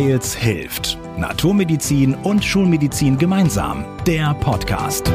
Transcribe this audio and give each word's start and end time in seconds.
Weils 0.00 0.34
hilft. 0.34 0.96
Naturmedizin 1.18 2.14
und 2.14 2.42
Schulmedizin 2.42 3.18
gemeinsam. 3.18 3.84
Der 4.06 4.32
Podcast. 4.32 5.12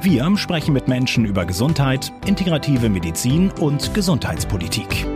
Wir 0.00 0.34
sprechen 0.38 0.72
mit 0.72 0.88
Menschen 0.88 1.26
über 1.26 1.44
Gesundheit, 1.44 2.10
integrative 2.24 2.88
Medizin 2.88 3.50
und 3.60 3.92
Gesundheitspolitik. 3.92 5.06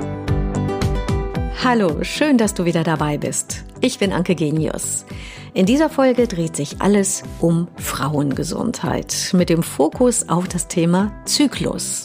Hallo, 1.65 2.05
schön, 2.05 2.37
dass 2.37 2.53
du 2.53 2.67
wieder 2.67 2.85
dabei 2.85 3.17
bist. 3.17 3.65
Ich 3.81 3.99
bin 3.99 4.13
Anke 4.13 4.35
Genius. 4.35 5.07
In 5.55 5.65
dieser 5.65 5.89
Folge 5.89 6.29
dreht 6.29 6.55
sich 6.55 6.83
alles 6.83 7.23
um 7.41 7.69
Frauengesundheit 7.77 9.31
mit 9.33 9.49
dem 9.49 9.63
Fokus 9.63 10.29
auf 10.29 10.47
das 10.47 10.69
Thema 10.69 11.11
Zyklus. 11.25 12.05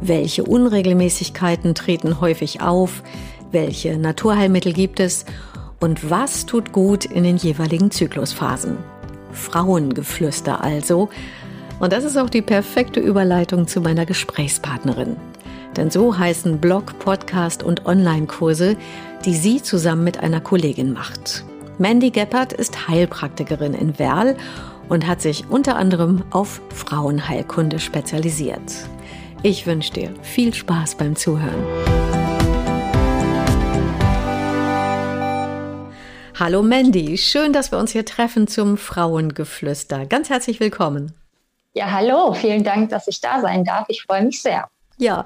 Welche 0.00 0.44
Unregelmäßigkeiten 0.44 1.74
treten 1.74 2.20
häufig 2.20 2.62
auf? 2.62 3.02
Welche 3.54 3.96
Naturheilmittel 3.96 4.72
gibt 4.72 4.98
es? 4.98 5.24
Und 5.78 6.10
was 6.10 6.44
tut 6.44 6.72
gut 6.72 7.04
in 7.04 7.22
den 7.22 7.36
jeweiligen 7.36 7.92
Zyklusphasen? 7.92 8.76
Frauengeflüster 9.30 10.60
also. 10.60 11.08
Und 11.78 11.92
das 11.92 12.02
ist 12.02 12.16
auch 12.16 12.28
die 12.28 12.42
perfekte 12.42 12.98
Überleitung 12.98 13.68
zu 13.68 13.80
meiner 13.80 14.06
Gesprächspartnerin. 14.06 15.14
Denn 15.76 15.92
so 15.92 16.18
heißen 16.18 16.58
Blog, 16.58 16.98
Podcast 16.98 17.62
und 17.62 17.86
Online-Kurse, 17.86 18.76
die 19.24 19.36
sie 19.36 19.62
zusammen 19.62 20.02
mit 20.02 20.18
einer 20.18 20.40
Kollegin 20.40 20.92
macht. 20.92 21.44
Mandy 21.78 22.10
Geppert 22.10 22.52
ist 22.52 22.88
Heilpraktikerin 22.88 23.74
in 23.74 24.00
Werl 24.00 24.36
und 24.88 25.06
hat 25.06 25.22
sich 25.22 25.44
unter 25.48 25.76
anderem 25.76 26.24
auf 26.32 26.60
Frauenheilkunde 26.70 27.78
spezialisiert. 27.78 28.88
Ich 29.44 29.64
wünsche 29.64 29.92
dir 29.92 30.10
viel 30.22 30.52
Spaß 30.52 30.96
beim 30.96 31.14
Zuhören. 31.14 32.03
Hallo 36.36 36.64
Mandy, 36.64 37.16
schön, 37.16 37.52
dass 37.52 37.70
wir 37.70 37.78
uns 37.78 37.92
hier 37.92 38.04
treffen 38.04 38.48
zum 38.48 38.76
Frauengeflüster. 38.76 40.04
Ganz 40.04 40.30
herzlich 40.30 40.58
willkommen. 40.58 41.14
Ja, 41.74 41.92
hallo, 41.92 42.32
vielen 42.32 42.64
Dank, 42.64 42.90
dass 42.90 43.06
ich 43.06 43.20
da 43.20 43.40
sein 43.40 43.64
darf. 43.64 43.84
Ich 43.88 44.02
freue 44.02 44.24
mich 44.24 44.42
sehr. 44.42 44.68
Ja, 44.96 45.24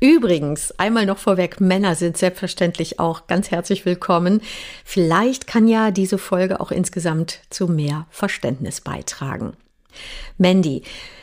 übrigens, 0.00 0.78
einmal 0.78 1.06
noch 1.06 1.16
vorweg, 1.16 1.62
Männer 1.62 1.94
sind 1.94 2.18
selbstverständlich 2.18 3.00
auch 3.00 3.26
ganz 3.26 3.50
herzlich 3.50 3.86
willkommen. 3.86 4.42
Vielleicht 4.84 5.46
kann 5.46 5.66
ja 5.66 5.90
diese 5.90 6.18
Folge 6.18 6.60
auch 6.60 6.70
insgesamt 6.70 7.40
zu 7.48 7.66
mehr 7.66 8.06
Verständnis 8.10 8.82
beitragen. 8.82 9.54
Mandy, 10.36 10.82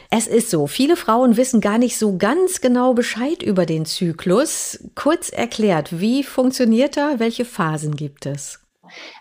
es 0.10 0.26
ist 0.26 0.50
so, 0.50 0.66
viele 0.66 0.96
Frauen 0.96 1.38
wissen 1.38 1.62
gar 1.62 1.78
nicht 1.78 2.00
so 2.00 2.18
ganz 2.18 2.60
genau 2.60 2.96
Bescheid 2.96 3.44
über 3.44 3.68
den 3.68 3.86
Zyklus. 3.86 4.80
Kurz 4.96 5.30
erklärt, 5.30 6.00
wie 6.00 6.24
funktioniert 6.24 6.98
er? 6.98 7.20
Welche 7.20 7.46
Phasen 7.46 7.96
gibt 7.96 8.26
es? 8.26 8.62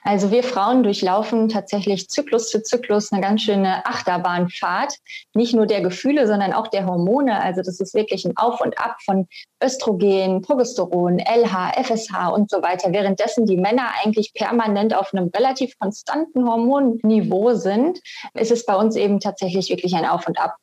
Also 0.02 0.30
wir 0.30 0.42
Frauen 0.42 0.82
durchlaufen 0.82 1.48
tatsächlich 1.48 2.08
Zyklus 2.08 2.50
zu 2.50 2.62
Zyklus 2.62 3.12
eine 3.12 3.20
ganz 3.20 3.42
schöne 3.42 3.84
Achterbahnfahrt, 3.86 4.94
nicht 5.34 5.54
nur 5.54 5.66
der 5.66 5.80
Gefühle, 5.80 6.26
sondern 6.26 6.52
auch 6.52 6.68
der 6.68 6.86
Hormone. 6.86 7.40
Also 7.40 7.62
das 7.62 7.80
ist 7.80 7.94
wirklich 7.94 8.24
ein 8.24 8.36
Auf 8.36 8.60
und 8.60 8.78
Ab 8.78 8.96
von 9.04 9.28
Östrogen, 9.62 10.42
Progesteron, 10.42 11.18
LH, 11.18 11.72
FSH 11.82 12.28
und 12.28 12.50
so 12.50 12.62
weiter, 12.62 12.92
währenddessen 12.92 13.46
die 13.46 13.56
Männer 13.56 13.88
eigentlich 14.04 14.34
permanent 14.34 14.94
auf 14.94 15.14
einem 15.14 15.30
relativ 15.34 15.78
konstanten 15.78 16.46
Hormonniveau 16.46 17.54
sind, 17.54 18.00
ist 18.34 18.50
es 18.50 18.66
bei 18.66 18.74
uns 18.74 18.96
eben 18.96 19.20
tatsächlich 19.20 19.70
wirklich 19.70 19.94
ein 19.94 20.06
Auf 20.06 20.26
und 20.28 20.38
Ab. 20.38 20.56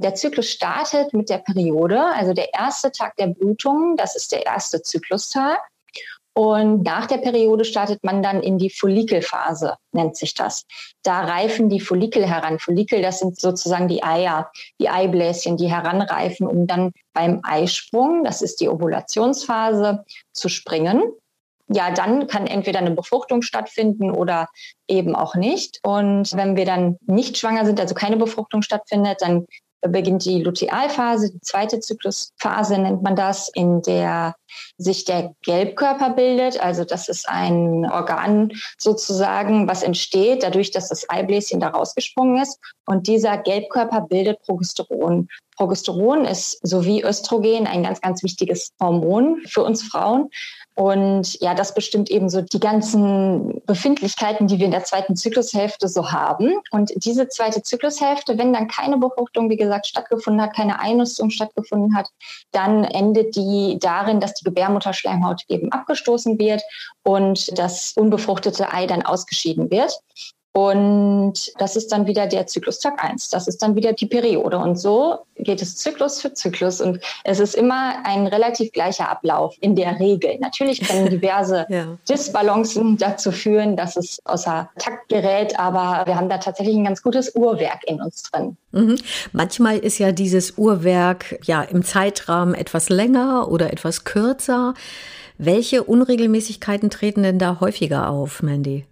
Der 0.00 0.14
Zyklus 0.14 0.48
startet 0.50 1.12
mit 1.12 1.28
der 1.28 1.38
Periode, 1.38 2.00
also 2.14 2.32
der 2.32 2.54
erste 2.54 2.92
Tag 2.92 3.16
der 3.16 3.26
Blutung, 3.26 3.96
das 3.96 4.14
ist 4.14 4.30
der 4.32 4.46
erste 4.46 4.80
Zyklustag. 4.80 5.58
Und 6.38 6.84
nach 6.84 7.06
der 7.06 7.16
Periode 7.16 7.64
startet 7.64 8.04
man 8.04 8.22
dann 8.22 8.44
in 8.44 8.58
die 8.58 8.70
Follikelphase, 8.70 9.74
nennt 9.90 10.16
sich 10.16 10.34
das. 10.34 10.66
Da 11.02 11.22
reifen 11.22 11.68
die 11.68 11.80
Follikel 11.80 12.24
heran. 12.28 12.60
Follikel, 12.60 13.02
das 13.02 13.18
sind 13.18 13.40
sozusagen 13.40 13.88
die 13.88 14.04
Eier, 14.04 14.48
die 14.80 14.88
Eibläschen, 14.88 15.56
die 15.56 15.68
heranreifen, 15.68 16.46
um 16.46 16.68
dann 16.68 16.92
beim 17.12 17.40
Eisprung, 17.42 18.22
das 18.22 18.40
ist 18.40 18.60
die 18.60 18.68
Ovulationsphase, 18.68 20.04
zu 20.32 20.48
springen. 20.48 21.02
Ja, 21.66 21.90
dann 21.90 22.28
kann 22.28 22.46
entweder 22.46 22.78
eine 22.78 22.92
Befruchtung 22.92 23.42
stattfinden 23.42 24.12
oder 24.12 24.46
eben 24.86 25.16
auch 25.16 25.34
nicht. 25.34 25.80
Und 25.82 26.36
wenn 26.36 26.54
wir 26.54 26.66
dann 26.66 26.98
nicht 27.04 27.36
schwanger 27.36 27.66
sind, 27.66 27.80
also 27.80 27.96
keine 27.96 28.16
Befruchtung 28.16 28.62
stattfindet, 28.62 29.22
dann 29.22 29.48
beginnt 29.80 30.24
die 30.24 30.42
Lutealphase, 30.42 31.30
die 31.32 31.40
zweite 31.40 31.80
Zyklusphase 31.80 32.78
nennt 32.78 33.02
man 33.02 33.16
das, 33.16 33.48
in 33.54 33.82
der 33.82 34.34
sich 34.76 35.04
der 35.04 35.34
Gelbkörper 35.42 36.10
bildet. 36.10 36.60
Also 36.60 36.84
das 36.84 37.08
ist 37.08 37.28
ein 37.28 37.88
Organ 37.90 38.52
sozusagen, 38.78 39.68
was 39.68 39.82
entsteht 39.82 40.42
dadurch, 40.42 40.70
dass 40.70 40.88
das 40.88 41.08
Eibläschen 41.08 41.60
da 41.60 41.68
rausgesprungen 41.68 42.42
ist. 42.42 42.58
Und 42.86 43.06
dieser 43.06 43.38
Gelbkörper 43.38 44.02
bildet 44.02 44.40
Progesteron. 44.42 45.28
Progesteron 45.56 46.24
ist 46.24 46.58
sowie 46.66 47.02
Östrogen 47.02 47.66
ein 47.66 47.82
ganz, 47.82 48.00
ganz 48.00 48.22
wichtiges 48.22 48.72
Hormon 48.80 49.42
für 49.46 49.62
uns 49.62 49.82
Frauen. 49.82 50.30
Und 50.78 51.40
ja, 51.40 51.54
das 51.54 51.74
bestimmt 51.74 52.08
eben 52.08 52.28
so 52.28 52.40
die 52.40 52.60
ganzen 52.60 53.60
Befindlichkeiten, 53.66 54.46
die 54.46 54.60
wir 54.60 54.66
in 54.66 54.70
der 54.70 54.84
zweiten 54.84 55.16
Zyklushälfte 55.16 55.88
so 55.88 56.12
haben. 56.12 56.54
Und 56.70 56.92
diese 56.94 57.26
zweite 57.26 57.64
Zyklushälfte, 57.64 58.38
wenn 58.38 58.52
dann 58.52 58.68
keine 58.68 58.96
Befruchtung, 58.96 59.50
wie 59.50 59.56
gesagt, 59.56 59.88
stattgefunden 59.88 60.40
hat, 60.40 60.54
keine 60.54 60.78
Einnistung 60.78 61.30
stattgefunden 61.30 61.96
hat, 61.96 62.10
dann 62.52 62.84
endet 62.84 63.34
die 63.34 63.78
darin, 63.80 64.20
dass 64.20 64.34
die 64.34 64.44
Gebärmutterschleimhaut 64.44 65.42
eben 65.48 65.72
abgestoßen 65.72 66.38
wird 66.38 66.62
und 67.02 67.58
das 67.58 67.94
unbefruchtete 67.96 68.72
Ei 68.72 68.86
dann 68.86 69.02
ausgeschieden 69.02 69.72
wird. 69.72 69.98
Und 70.58 71.52
das 71.58 71.76
ist 71.76 71.92
dann 71.92 72.08
wieder 72.08 72.26
der 72.26 72.48
Zyklus 72.48 72.80
Tag 72.80 73.04
1. 73.04 73.28
Das 73.28 73.46
ist 73.46 73.62
dann 73.62 73.76
wieder 73.76 73.92
die 73.92 74.06
Periode. 74.06 74.58
Und 74.58 74.76
so 74.76 75.20
geht 75.36 75.62
es 75.62 75.76
Zyklus 75.76 76.20
für 76.20 76.34
Zyklus. 76.34 76.80
Und 76.80 76.98
es 77.22 77.38
ist 77.38 77.54
immer 77.54 77.94
ein 78.02 78.26
relativ 78.26 78.72
gleicher 78.72 79.08
Ablauf 79.08 79.54
in 79.60 79.76
der 79.76 80.00
Regel. 80.00 80.36
Natürlich 80.40 80.80
können 80.80 81.10
diverse 81.10 81.64
ja. 81.68 81.96
Disbalancen 82.08 82.96
dazu 82.96 83.30
führen, 83.30 83.76
dass 83.76 83.96
es 83.96 84.20
außer 84.24 84.68
Takt 84.80 85.08
gerät. 85.08 85.56
Aber 85.60 86.04
wir 86.06 86.16
haben 86.16 86.28
da 86.28 86.38
tatsächlich 86.38 86.74
ein 86.74 86.84
ganz 86.84 87.04
gutes 87.04 87.36
Uhrwerk 87.36 87.86
in 87.86 88.02
uns 88.02 88.24
drin. 88.24 88.56
Mhm. 88.72 88.96
Manchmal 89.30 89.78
ist 89.78 89.98
ja 89.98 90.10
dieses 90.10 90.58
Uhrwerk 90.58 91.38
ja 91.44 91.62
im 91.62 91.84
Zeitrahmen 91.84 92.54
etwas 92.54 92.88
länger 92.88 93.48
oder 93.48 93.72
etwas 93.72 94.02
kürzer. 94.02 94.74
Welche 95.36 95.84
Unregelmäßigkeiten 95.84 96.90
treten 96.90 97.22
denn 97.22 97.38
da 97.38 97.60
häufiger 97.60 98.10
auf, 98.10 98.42
Mandy? 98.42 98.86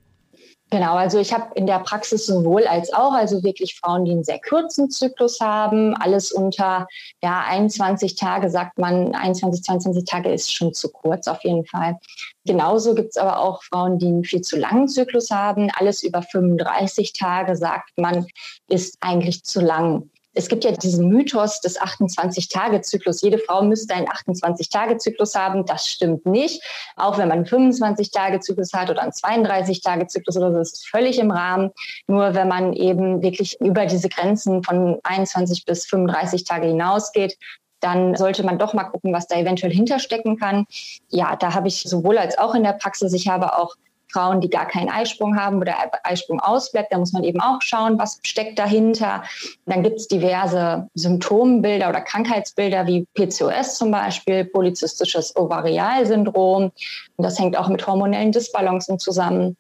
Genau, 0.71 0.97
also 0.97 1.21
ich 1.21 1.33
habe 1.33 1.55
in 1.55 1.67
der 1.67 1.79
Praxis 1.79 2.27
sowohl 2.27 2.67
als 2.67 2.93
auch, 2.93 3.13
also 3.13 3.45
wirklich 3.45 3.77
Frauen, 3.77 4.05
die 4.05 4.11
einen 4.11 4.25
sehr 4.25 4.41
kurzen 4.41 4.91
Zyklus 4.91 5.39
haben, 5.41 5.95
alles 5.95 6.33
unter 6.33 6.89
ja, 7.23 7.45
21 7.47 8.17
Tage, 8.17 8.51
sagt 8.51 8.77
man, 8.77 9.15
21, 9.15 9.63
22 9.63 10.05
Tage 10.05 10.33
ist 10.33 10.53
schon 10.53 10.75
zu 10.75 10.91
kurz 10.91 11.29
auf 11.29 11.45
jeden 11.45 11.65
Fall. 11.67 11.99
Genauso 12.45 12.97
gibt 12.97 13.11
es 13.11 13.17
aber 13.17 13.39
auch 13.39 13.63
Frauen, 13.63 13.99
die 13.99 14.07
einen 14.07 14.25
viel 14.25 14.41
zu 14.41 14.57
langen 14.57 14.89
Zyklus 14.89 15.31
haben, 15.31 15.71
alles 15.79 16.03
über 16.03 16.23
35 16.23 17.13
Tage, 17.13 17.55
sagt 17.55 17.97
man, 17.97 18.27
ist 18.69 18.99
eigentlich 19.01 19.45
zu 19.45 19.61
lang 19.61 20.11
es 20.37 20.49
gibt 20.49 20.65
ja 20.65 20.73
diesen 20.73 21.09
Mythos 21.09 21.61
des 21.61 21.81
28-Tage-Zyklus. 21.81 23.23
Jede 23.23 23.39
Frau 23.39 23.63
müsste 23.63 23.95
einen 23.95 24.07
28-Tage-Zyklus 24.07 25.35
haben. 25.35 25.65
Das 25.65 25.89
stimmt 25.89 26.27
nicht. 26.27 26.63
Auch 26.95 27.17
wenn 27.17 27.29
man 27.29 27.39
einen 27.39 27.47
25-Tage-Zyklus 27.47 28.73
hat 28.75 28.91
oder 28.91 29.03
einen 29.03 29.13
32-Tage-Zyklus 29.13 30.37
oder 30.37 30.53
so, 30.53 30.61
ist 30.61 30.87
völlig 30.89 31.19
im 31.19 31.31
Rahmen. 31.31 31.71
Nur 32.07 32.35
wenn 32.35 32.49
man 32.49 32.75
eben 32.75 33.23
wirklich 33.23 33.59
über 33.61 33.87
diese 33.87 34.11
Grenzen 34.11 34.63
von 34.63 34.99
21 35.05 35.65
bis 35.65 35.87
35 35.87 36.45
Tage 36.45 36.67
hinausgeht, 36.67 37.39
dann 37.81 38.15
sollte 38.15 38.43
man 38.45 38.59
doch 38.59 38.75
mal 38.75 38.85
gucken, 38.85 39.15
was 39.15 39.29
da 39.29 39.39
eventuell 39.39 39.73
hinterstecken 39.73 40.39
kann. 40.39 40.67
Ja, 41.09 41.37
da 41.37 41.55
habe 41.55 41.69
ich 41.69 41.83
sowohl 41.83 42.19
als 42.19 42.37
auch 42.37 42.55
in 42.55 42.63
der 42.63 42.73
Praxis, 42.73 43.13
ich 43.15 43.29
habe 43.29 43.59
auch 43.59 43.75
Frauen, 44.13 44.41
die 44.41 44.51
gar 44.51 44.67
keinen 44.67 44.89
Eisprung 44.89 45.37
haben 45.37 45.61
oder 45.61 45.75
Eisprung 46.05 46.41
ausbleibt, 46.41 46.93
da 46.93 46.99
muss 46.99 47.13
man 47.13 47.25
eben 47.25 47.41
auch 47.41 47.61
schauen, 47.61 47.99
was 47.99 48.19
steckt 48.23 48.59
dahinter. 48.59 49.23
Dann 49.67 49.83
gibt 49.83 49.97
es 49.97 50.09
diverse 50.09 50.89
Symptombilder 50.95 51.89
oder 51.89 52.01
Krankheitsbilder 52.01 52.87
wie 52.87 53.07
PCOS 53.15 53.77
zum 53.77 53.91
Beispiel, 53.91 54.45
polyzystisches 54.45 55.37
Ovarialsyndrom. 55.37 56.73
Und 57.17 57.23
das 57.23 57.39
hängt 57.39 57.57
auch 57.57 57.69
mit 57.69 57.87
hormonellen 57.87 58.33
Disbalancen 58.33 58.99
zusammen. 58.99 59.57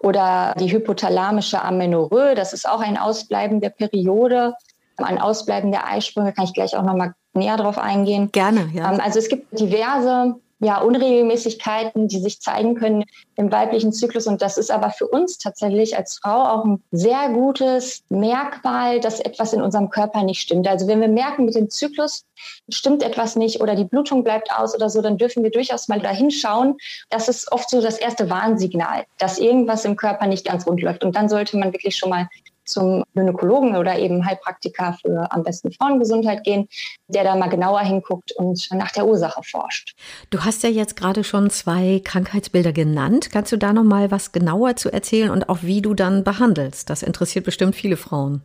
Oder 0.00 0.54
die 0.58 0.72
hypothalamische 0.72 1.62
Amenorrhoe, 1.62 2.34
das 2.34 2.52
ist 2.52 2.68
auch 2.68 2.80
ein 2.80 2.98
Ausbleiben 2.98 3.60
der 3.60 3.70
Periode, 3.70 4.54
ein 4.96 5.20
Ausbleiben 5.20 5.70
der 5.70 5.86
Eisprünge, 5.86 6.32
kann 6.32 6.44
ich 6.44 6.54
gleich 6.54 6.76
auch 6.76 6.82
nochmal 6.82 7.14
näher 7.34 7.56
drauf 7.56 7.78
eingehen. 7.78 8.30
Gerne, 8.32 8.70
ja. 8.74 8.92
Ähm, 8.92 9.00
also 9.00 9.18
es 9.18 9.28
gibt 9.28 9.58
diverse 9.58 10.36
ja, 10.64 10.80
Unregelmäßigkeiten, 10.80 12.06
die 12.06 12.20
sich 12.20 12.40
zeigen 12.40 12.76
können 12.76 13.04
im 13.34 13.50
weiblichen 13.50 13.92
Zyklus. 13.92 14.28
Und 14.28 14.42
das 14.42 14.58
ist 14.58 14.70
aber 14.70 14.90
für 14.90 15.08
uns 15.08 15.38
tatsächlich 15.38 15.96
als 15.96 16.18
Frau 16.18 16.44
auch 16.44 16.64
ein 16.64 16.80
sehr 16.92 17.30
gutes 17.30 18.04
Merkmal, 18.10 19.00
dass 19.00 19.18
etwas 19.18 19.52
in 19.52 19.60
unserem 19.60 19.90
Körper 19.90 20.22
nicht 20.22 20.40
stimmt. 20.40 20.68
Also 20.68 20.86
wenn 20.86 21.00
wir 21.00 21.08
merken, 21.08 21.46
mit 21.46 21.56
dem 21.56 21.68
Zyklus 21.68 22.26
stimmt 22.68 23.02
etwas 23.02 23.34
nicht 23.34 23.60
oder 23.60 23.74
die 23.74 23.84
Blutung 23.84 24.22
bleibt 24.22 24.52
aus 24.52 24.72
oder 24.72 24.88
so, 24.88 25.02
dann 25.02 25.18
dürfen 25.18 25.42
wir 25.42 25.50
durchaus 25.50 25.88
mal 25.88 25.98
dahin 25.98 26.30
schauen. 26.30 26.76
Das 27.10 27.28
ist 27.28 27.50
oft 27.50 27.68
so 27.68 27.80
das 27.80 27.98
erste 27.98 28.30
Warnsignal, 28.30 29.04
dass 29.18 29.38
irgendwas 29.38 29.84
im 29.84 29.96
Körper 29.96 30.28
nicht 30.28 30.46
ganz 30.46 30.64
rund 30.64 30.80
läuft. 30.80 31.02
Und 31.02 31.16
dann 31.16 31.28
sollte 31.28 31.56
man 31.56 31.72
wirklich 31.72 31.96
schon 31.96 32.10
mal 32.10 32.28
zum 32.64 33.04
Gynäkologen 33.14 33.76
oder 33.76 33.98
eben 33.98 34.24
Heilpraktiker 34.24 34.96
für 35.00 35.30
am 35.30 35.42
besten 35.42 35.72
Frauengesundheit 35.72 36.44
gehen, 36.44 36.68
der 37.08 37.24
da 37.24 37.36
mal 37.36 37.48
genauer 37.48 37.80
hinguckt 37.80 38.32
und 38.32 38.68
nach 38.72 38.92
der 38.92 39.06
Ursache 39.06 39.42
forscht. 39.42 39.94
Du 40.30 40.40
hast 40.40 40.62
ja 40.62 40.70
jetzt 40.70 40.96
gerade 40.96 41.24
schon 41.24 41.50
zwei 41.50 42.00
Krankheitsbilder 42.04 42.72
genannt. 42.72 43.30
Kannst 43.30 43.52
du 43.52 43.56
da 43.56 43.72
noch 43.72 43.84
mal 43.84 44.10
was 44.10 44.32
genauer 44.32 44.76
zu 44.76 44.90
erzählen 44.90 45.30
und 45.30 45.48
auch 45.48 45.58
wie 45.62 45.82
du 45.82 45.94
dann 45.94 46.24
behandelst? 46.24 46.90
Das 46.90 47.02
interessiert 47.02 47.44
bestimmt 47.44 47.74
viele 47.74 47.96
Frauen. 47.96 48.42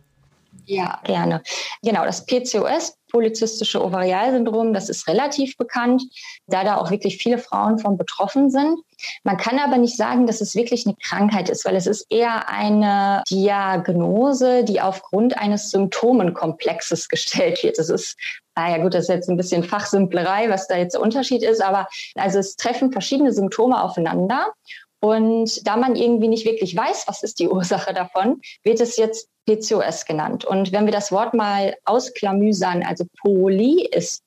Ja, 0.68 1.00
gerne. 1.04 1.42
Genau, 1.82 2.04
das 2.04 2.26
PCOS, 2.26 2.98
polyzystische 3.10 3.82
Ovarialsyndrom, 3.82 4.74
das 4.74 4.90
ist 4.90 5.08
relativ 5.08 5.56
bekannt, 5.56 6.02
da 6.46 6.62
da 6.62 6.76
auch 6.76 6.90
wirklich 6.90 7.16
viele 7.16 7.38
Frauen 7.38 7.78
von 7.78 7.96
betroffen 7.96 8.50
sind. 8.50 8.78
Man 9.24 9.36
kann 9.36 9.58
aber 9.58 9.78
nicht 9.78 9.96
sagen, 9.96 10.26
dass 10.26 10.40
es 10.40 10.54
wirklich 10.54 10.86
eine 10.86 10.96
Krankheit 11.02 11.48
ist, 11.48 11.64
weil 11.64 11.76
es 11.76 11.86
ist 11.86 12.06
eher 12.10 12.48
eine 12.48 13.22
Diagnose, 13.30 14.64
die 14.64 14.80
aufgrund 14.80 15.38
eines 15.38 15.70
Symptomenkomplexes 15.70 17.08
gestellt 17.08 17.62
wird. 17.62 17.78
Das 17.78 17.88
ist 17.88 18.16
Ah 18.54 18.70
ja 18.72 18.78
gut, 18.78 18.92
das 18.92 19.02
ist 19.02 19.10
jetzt 19.10 19.30
ein 19.30 19.36
bisschen 19.36 19.62
Fachsimplerei, 19.62 20.50
was 20.50 20.66
da 20.66 20.76
jetzt 20.76 20.94
der 20.94 21.00
Unterschied 21.00 21.44
ist, 21.44 21.62
aber 21.62 21.86
also 22.16 22.40
es 22.40 22.56
treffen 22.56 22.90
verschiedene 22.90 23.30
Symptome 23.30 23.80
aufeinander 23.80 24.52
und 25.00 25.66
da 25.66 25.76
man 25.76 25.94
irgendwie 25.94 26.28
nicht 26.28 26.44
wirklich 26.44 26.76
weiß, 26.76 27.04
was 27.06 27.22
ist 27.22 27.38
die 27.38 27.48
Ursache 27.48 27.94
davon, 27.94 28.40
wird 28.64 28.80
es 28.80 28.96
jetzt 28.96 29.28
PCOS 29.46 30.06
genannt. 30.06 30.44
Und 30.44 30.72
wenn 30.72 30.86
wir 30.86 30.92
das 30.92 31.12
Wort 31.12 31.34
mal 31.34 31.76
ausklamüsern, 31.84 32.82
also 32.82 33.04
Poly 33.20 33.86
ist 33.86 34.22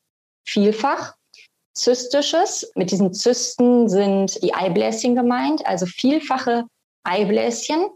vielfach, 0.47 1.15
zystisches, 1.73 2.71
mit 2.75 2.91
diesen 2.91 3.13
Zysten 3.13 3.87
sind 3.89 4.41
die 4.43 4.53
Eibläschen 4.53 5.15
gemeint, 5.15 5.65
also 5.65 5.85
vielfache 5.85 6.65
Eibläschen 7.03 7.87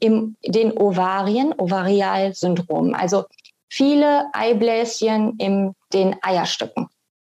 in 0.00 0.36
den 0.44 0.76
Ovarien, 0.76 1.54
Ovarialsyndrom, 1.58 2.94
also 2.94 3.24
viele 3.70 4.26
Eibläschen 4.32 5.36
in 5.38 5.72
den 5.92 6.16
Eierstöcken. 6.22 6.88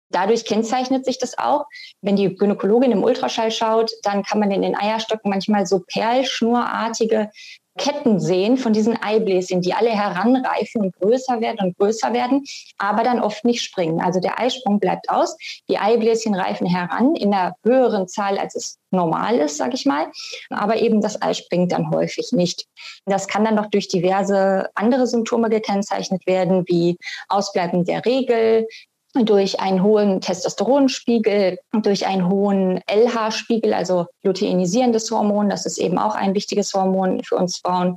Dadurch 0.09 0.45
kennzeichnet 0.45 1.05
sich 1.05 1.19
das 1.19 1.37
auch. 1.37 1.65
Wenn 2.01 2.15
die 2.15 2.33
Gynäkologin 2.33 2.91
im 2.91 3.03
Ultraschall 3.03 3.51
schaut, 3.51 3.91
dann 4.03 4.23
kann 4.23 4.39
man 4.39 4.51
in 4.51 4.61
den 4.61 4.75
Eierstöcken 4.75 5.29
manchmal 5.29 5.65
so 5.65 5.83
perlschnurartige 5.85 7.29
Ketten 7.77 8.19
sehen 8.19 8.57
von 8.57 8.73
diesen 8.73 9.01
Eibläschen, 9.01 9.61
die 9.61 9.73
alle 9.73 9.89
heranreifen 9.89 10.81
und 10.81 10.95
größer 10.99 11.39
werden 11.41 11.59
und 11.59 11.77
größer 11.77 12.13
werden, 12.13 12.43
aber 12.77 13.03
dann 13.03 13.21
oft 13.21 13.45
nicht 13.45 13.63
springen. 13.63 14.01
Also 14.01 14.19
der 14.19 14.39
Eisprung 14.39 14.79
bleibt 14.79 15.09
aus, 15.09 15.37
die 15.69 15.77
Eibläschen 15.77 16.35
reifen 16.35 16.67
heran 16.67 17.15
in 17.15 17.33
einer 17.33 17.55
höheren 17.63 18.07
Zahl, 18.07 18.37
als 18.37 18.55
es 18.55 18.77
normal 18.91 19.37
ist, 19.37 19.57
sage 19.57 19.75
ich 19.75 19.85
mal, 19.85 20.07
aber 20.49 20.77
eben 20.77 21.01
das 21.01 21.21
Ei 21.21 21.33
springt 21.33 21.71
dann 21.71 21.91
häufig 21.91 22.31
nicht. 22.31 22.65
Das 23.05 23.27
kann 23.27 23.45
dann 23.45 23.55
noch 23.55 23.67
durch 23.67 23.87
diverse 23.87 24.69
andere 24.75 25.07
Symptome 25.07 25.49
gekennzeichnet 25.49 26.25
werden, 26.25 26.63
wie 26.67 26.97
Ausbleiben 27.29 27.85
der 27.85 28.05
Regel, 28.05 28.67
durch 29.13 29.59
einen 29.59 29.83
hohen 29.83 30.21
Testosteronspiegel, 30.21 31.59
durch 31.81 32.05
einen 32.05 32.29
hohen 32.29 32.81
LH-Spiegel, 32.89 33.73
also 33.73 34.07
luteinisierendes 34.23 35.09
Hormon, 35.11 35.49
das 35.49 35.65
ist 35.65 35.77
eben 35.77 35.97
auch 35.97 36.15
ein 36.15 36.35
wichtiges 36.35 36.73
Hormon 36.73 37.23
für 37.23 37.35
uns 37.35 37.57
Frauen, 37.57 37.95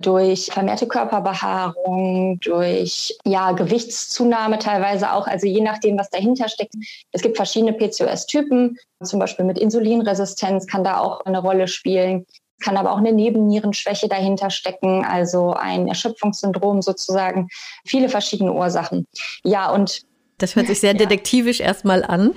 durch 0.00 0.46
vermehrte 0.46 0.88
Körperbehaarung, 0.88 2.40
durch 2.40 3.16
ja, 3.24 3.52
Gewichtszunahme 3.52 4.58
teilweise 4.58 5.12
auch, 5.12 5.26
also 5.26 5.46
je 5.46 5.60
nachdem, 5.60 5.98
was 5.98 6.08
dahinter 6.08 6.48
steckt. 6.48 6.74
Es 7.12 7.20
gibt 7.20 7.36
verschiedene 7.36 7.74
PCOS-Typen, 7.74 8.78
zum 9.04 9.20
Beispiel 9.20 9.44
mit 9.44 9.58
Insulinresistenz 9.58 10.66
kann 10.66 10.84
da 10.84 10.98
auch 11.00 11.24
eine 11.26 11.40
Rolle 11.40 11.68
spielen 11.68 12.26
kann 12.62 12.76
aber 12.76 12.92
auch 12.92 12.98
eine 12.98 13.12
Nebennierenschwäche 13.12 14.08
dahinter 14.08 14.50
stecken, 14.50 15.04
also 15.04 15.54
ein 15.54 15.88
Erschöpfungssyndrom 15.88 16.82
sozusagen, 16.82 17.48
viele 17.86 18.08
verschiedene 18.08 18.52
Ursachen. 18.52 19.06
Ja, 19.42 19.70
und 19.70 20.02
das 20.42 20.56
hört 20.56 20.66
sich 20.66 20.80
sehr 20.80 20.94
detektivisch 21.04 21.60
erstmal 21.60 22.02
an. 22.02 22.32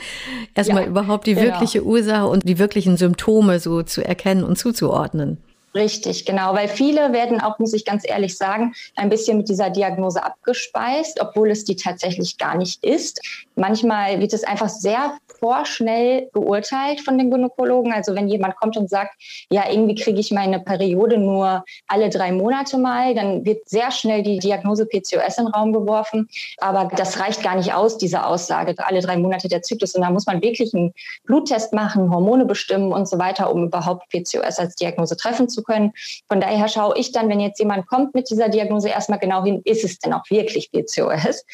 Erstmal 0.56 0.84
ja, 0.84 0.90
überhaupt 0.90 1.28
die 1.28 1.36
genau. 1.36 1.48
wirkliche 1.48 1.84
Ursache 1.84 2.28
und 2.28 2.48
die 2.48 2.60
wirklichen 2.60 2.98
Symptome 2.98 3.60
so 3.60 3.84
zu 3.84 4.06
erkennen 4.06 4.44
und 4.44 4.58
zuzuordnen. 4.58 5.38
Richtig, 5.76 6.26
genau, 6.26 6.54
weil 6.54 6.68
viele 6.68 7.14
werden 7.14 7.42
auch, 7.42 7.58
muss 7.58 7.74
ich 7.74 7.84
ganz 7.84 8.08
ehrlich 8.08 8.38
sagen, 8.38 8.76
ein 8.96 9.10
bisschen 9.10 9.38
mit 9.38 9.50
dieser 9.50 9.72
Diagnose 9.72 10.24
abgespeist, 10.24 11.20
obwohl 11.20 11.50
es 11.50 11.66
die 11.66 11.76
tatsächlich 11.76 12.38
gar 12.38 12.56
nicht 12.56 12.84
ist. 12.84 13.20
Manchmal 13.56 14.20
wird 14.20 14.34
es 14.34 14.44
einfach 14.44 14.70
sehr 14.70 15.18
vorschnell 15.40 16.30
beurteilt 16.32 17.02
von 17.02 17.18
den 17.18 17.32
Gynäkologen. 17.32 17.92
Also 17.92 18.14
wenn 18.14 18.28
jemand 18.28 18.56
kommt 18.56 18.78
und 18.78 18.90
sagt, 18.90 19.16
ja, 19.50 19.64
irgendwie 19.70 19.96
kriege 19.96 20.20
ich 20.20 20.32
meine 20.32 20.60
Periode 20.60 21.18
nur 21.18 21.66
alle 21.88 22.10
drei 22.10 22.32
Monate 22.32 22.78
mal, 22.78 23.16
dann 23.16 23.44
wird 23.44 23.68
sehr 23.68 23.92
schnell 23.92 24.22
die 24.22 24.38
Diagnose 24.38 24.86
PCOS 24.86 25.40
in 25.40 25.46
den 25.46 25.54
Raum 25.54 25.74
geworfen. 25.74 26.30
Aber 26.60 26.88
das 26.96 27.20
reicht 27.20 27.42
gar 27.42 27.56
nicht 27.56 27.74
aus, 27.74 27.98
diese 27.98 28.26
Aussage, 28.26 28.76
alle 28.78 29.02
drei 29.02 29.18
Monate 29.18 29.48
der 29.48 29.64
Zyklus. 29.64 29.96
Und 29.96 30.02
da 30.04 30.12
muss 30.12 30.28
man 30.28 30.42
wirklich 30.42 30.74
einen 30.74 30.94
Bluttest 31.26 31.74
machen, 31.74 32.14
Hormone 32.14 32.46
bestimmen 32.46 32.92
und 32.92 33.10
so 33.10 33.18
weiter, 33.18 33.52
um 33.52 33.66
überhaupt 33.66 34.08
PCOS 34.10 34.60
als 34.60 34.76
Diagnose 34.76 35.18
treffen 35.18 35.50
zu 35.50 35.63
können. 35.64 35.94
Von 36.28 36.42
daher 36.42 36.68
schaue 36.68 36.98
ich 36.98 37.12
dann, 37.12 37.30
wenn 37.30 37.40
jetzt 37.40 37.60
jemand 37.60 37.88
kommt 37.88 38.14
mit 38.14 38.30
dieser 38.30 38.50
Diagnose, 38.50 38.90
erstmal 38.90 39.20
genau 39.20 39.44
hin, 39.44 39.62
ist 39.66 39.84
es 39.84 40.00
denn 40.00 40.14
auch 40.14 40.24
wirklich 40.30 40.72
PCOS? 40.72 41.46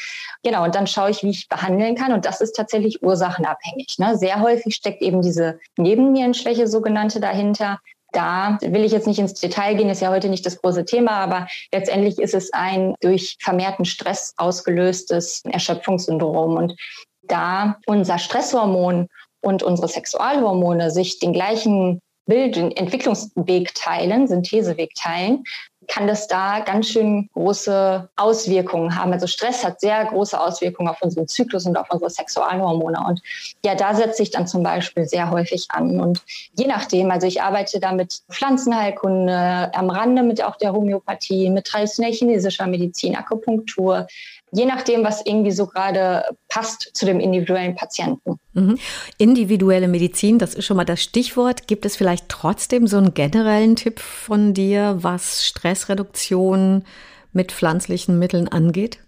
Genau, 0.43 0.63
und 0.63 0.75
dann 0.75 0.87
schaue 0.87 1.11
ich, 1.11 1.23
wie 1.23 1.29
ich 1.29 1.47
behandeln 1.47 1.95
kann. 1.95 2.13
Und 2.13 2.25
das 2.25 2.41
ist 2.41 2.55
tatsächlich 2.55 3.03
ursachenabhängig. 3.03 3.97
Ne? 3.99 4.17
Sehr 4.17 4.41
häufig 4.41 4.75
steckt 4.75 5.01
eben 5.01 5.21
diese 5.21 5.59
Nebennierenschwäche 5.77 6.67
sogenannte 6.67 7.19
dahinter. 7.19 7.79
Da 8.11 8.57
will 8.61 8.83
ich 8.83 8.91
jetzt 8.91 9.05
nicht 9.05 9.19
ins 9.19 9.35
Detail 9.35 9.75
gehen, 9.75 9.89
ist 9.89 10.01
ja 10.01 10.09
heute 10.09 10.29
nicht 10.29 10.45
das 10.45 10.59
große 10.61 10.85
Thema, 10.85 11.11
aber 11.11 11.47
letztendlich 11.71 12.17
ist 12.17 12.33
es 12.33 12.51
ein 12.53 12.95
durch 13.01 13.37
vermehrten 13.39 13.85
Stress 13.85 14.33
ausgelöstes 14.37 15.43
Erschöpfungssyndrom. 15.45 16.57
Und 16.57 16.75
da 17.21 17.77
unser 17.85 18.17
Stresshormon 18.17 19.07
und 19.41 19.63
unsere 19.63 19.87
Sexualhormone 19.87 20.91
sich 20.91 21.19
den 21.19 21.33
gleichen 21.33 22.01
Entwicklungsweg 22.29 23.73
teilen, 23.73 24.27
Syntheseweg 24.27 24.93
teilen, 24.95 25.43
kann 25.89 26.07
das 26.07 26.27
da 26.27 26.59
ganz 26.59 26.87
schön 26.87 27.29
große 27.33 28.07
Auswirkungen 28.15 28.95
haben. 28.95 29.11
Also 29.11 29.27
Stress 29.27 29.65
hat 29.65 29.81
sehr 29.81 30.05
große 30.05 30.39
Auswirkungen 30.39 30.87
auf 30.87 31.01
unseren 31.01 31.27
Zyklus 31.27 31.65
und 31.65 31.75
auf 31.77 31.87
unsere 31.89 32.09
Sexualhormone. 32.09 32.97
Und 33.07 33.21
ja, 33.65 33.75
da 33.75 33.93
setze 33.93 34.23
ich 34.23 34.31
dann 34.31 34.47
zum 34.47 34.63
Beispiel 34.63 35.05
sehr 35.05 35.31
häufig 35.31 35.65
an. 35.69 35.99
Und 35.99 36.21
je 36.57 36.67
nachdem, 36.67 37.11
also 37.11 37.27
ich 37.27 37.41
arbeite 37.41 37.79
da 37.79 37.91
mit 37.91 38.21
Pflanzenheilkunde, 38.29 39.71
am 39.73 39.89
Rande 39.89 40.23
mit 40.23 40.43
auch 40.43 40.55
der 40.57 40.73
Homöopathie, 40.73 41.49
mit 41.49 41.65
traditionell 41.65 42.13
chinesischer 42.13 42.67
Medizin, 42.67 43.15
Akupunktur, 43.15 44.07
je 44.51 44.65
nachdem, 44.65 45.03
was 45.03 45.25
irgendwie 45.25 45.51
so 45.51 45.67
gerade 45.67 46.23
passt 46.47 46.91
zu 46.93 47.05
dem 47.05 47.19
individuellen 47.19 47.75
Patienten. 47.75 48.39
Mhm. 48.53 48.77
Individuelle 49.17 49.87
Medizin, 49.87 50.39
das 50.39 50.55
ist 50.55 50.65
schon 50.65 50.77
mal 50.77 50.85
das 50.85 51.01
Stichwort. 51.01 51.67
Gibt 51.67 51.85
es 51.85 51.95
vielleicht 51.95 52.29
trotzdem 52.29 52.87
so 52.87 52.97
einen 52.97 53.13
generellen 53.13 53.75
Tipp 53.75 53.99
von 53.99 54.53
dir, 54.53 54.97
was 54.99 55.45
Stressreduktion 55.79 56.83
mit 57.31 57.51
pflanzlichen 57.51 58.19
Mitteln 58.19 58.47
angeht? 58.47 58.99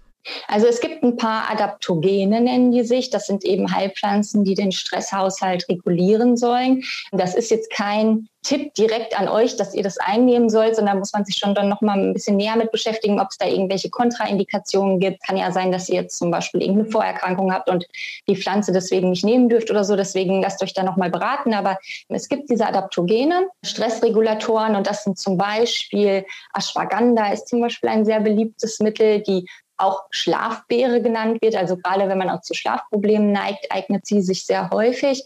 Also 0.48 0.68
es 0.68 0.80
gibt 0.80 1.04
ein 1.04 1.18
paar 1.18 1.50
Adaptogene, 1.50 2.42
nennen 2.42 2.72
die 2.72 2.84
sich. 2.84 3.10
Das 3.10 3.28
sind 3.28 3.44
eben 3.44 3.74
Heilpflanzen, 3.74 4.44
die 4.44 4.56
den 4.56 4.72
Stresshaushalt 4.72 5.68
regulieren 5.70 6.38
sollen. 6.38 6.84
Das 7.12 7.36
ist 7.36 7.52
jetzt 7.52 7.72
kein 7.72 8.28
Tipp 8.44 8.74
direkt 8.74 9.18
an 9.20 9.28
euch, 9.28 9.56
dass 9.56 9.76
ihr 9.76 9.84
das 9.84 10.00
einnehmen 10.00 10.50
sollt, 10.50 10.76
sondern 10.76 10.98
muss 10.98 11.14
man 11.14 11.26
sich 11.26 11.36
schon 11.36 11.54
dann 11.54 11.70
noch 11.70 11.82
mal 11.82 11.98
ein 11.98 12.14
bisschen 12.14 12.38
näher 12.38 12.56
mit 12.56 12.72
beschäftigen, 12.72 13.20
ob 13.20 13.28
es 13.30 13.38
da 13.38 13.46
irgendwelche 13.46 13.92
Kontraindikationen 13.92 15.00
gibt. 15.00 15.22
Kann 15.26 15.38
ja 15.38 15.52
sein, 15.52 15.72
dass 15.72 15.90
ihr 15.90 16.02
jetzt 16.02 16.18
zum 16.18 16.32
Beispiel 16.32 16.62
irgendeine 16.62 16.90
Vorerkrankung 16.90 17.54
habt 17.54 17.70
und 17.70 17.86
die 18.28 18.36
Pflanze 18.36 18.72
deswegen 18.72 19.12
nicht 19.12 19.24
nehmen 19.24 19.48
dürft 19.48 19.70
oder 19.70 19.84
so. 19.84 19.96
Deswegen 19.96 20.42
lasst 20.42 20.64
euch 20.64 20.74
da 20.74 20.82
noch 20.82 20.98
mal 20.98 21.12
beraten. 21.12 21.54
Aber 21.54 21.78
es 22.10 22.30
gibt 22.30 22.50
diese 22.50 22.66
Adaptogene, 22.66 23.48
Stressregulatoren 23.64 24.76
und 24.76 24.88
das 24.88 25.04
sind 25.04 25.20
zum 25.20 25.38
Beispiel 25.38 26.26
Ashwagandha 26.56 27.32
ist 27.32 27.48
zum 27.48 27.62
Beispiel 27.62 27.90
ein 27.90 28.06
sehr 28.06 28.22
beliebtes 28.22 28.80
Mittel, 28.80 29.22
die 29.22 29.46
auch 29.82 30.04
Schlafbeere 30.12 31.02
genannt 31.02 31.42
wird. 31.42 31.56
Also 31.56 31.78
gerade 31.78 32.08
wenn 32.08 32.18
man 32.18 32.30
auch 32.30 32.42
zu 32.42 32.54
Schlafproblemen 32.54 33.32
neigt, 33.32 33.72
eignet 33.72 34.06
sie 34.06 34.22
sich 34.22 34.46
sehr 34.46 34.70
häufig. 34.70 35.24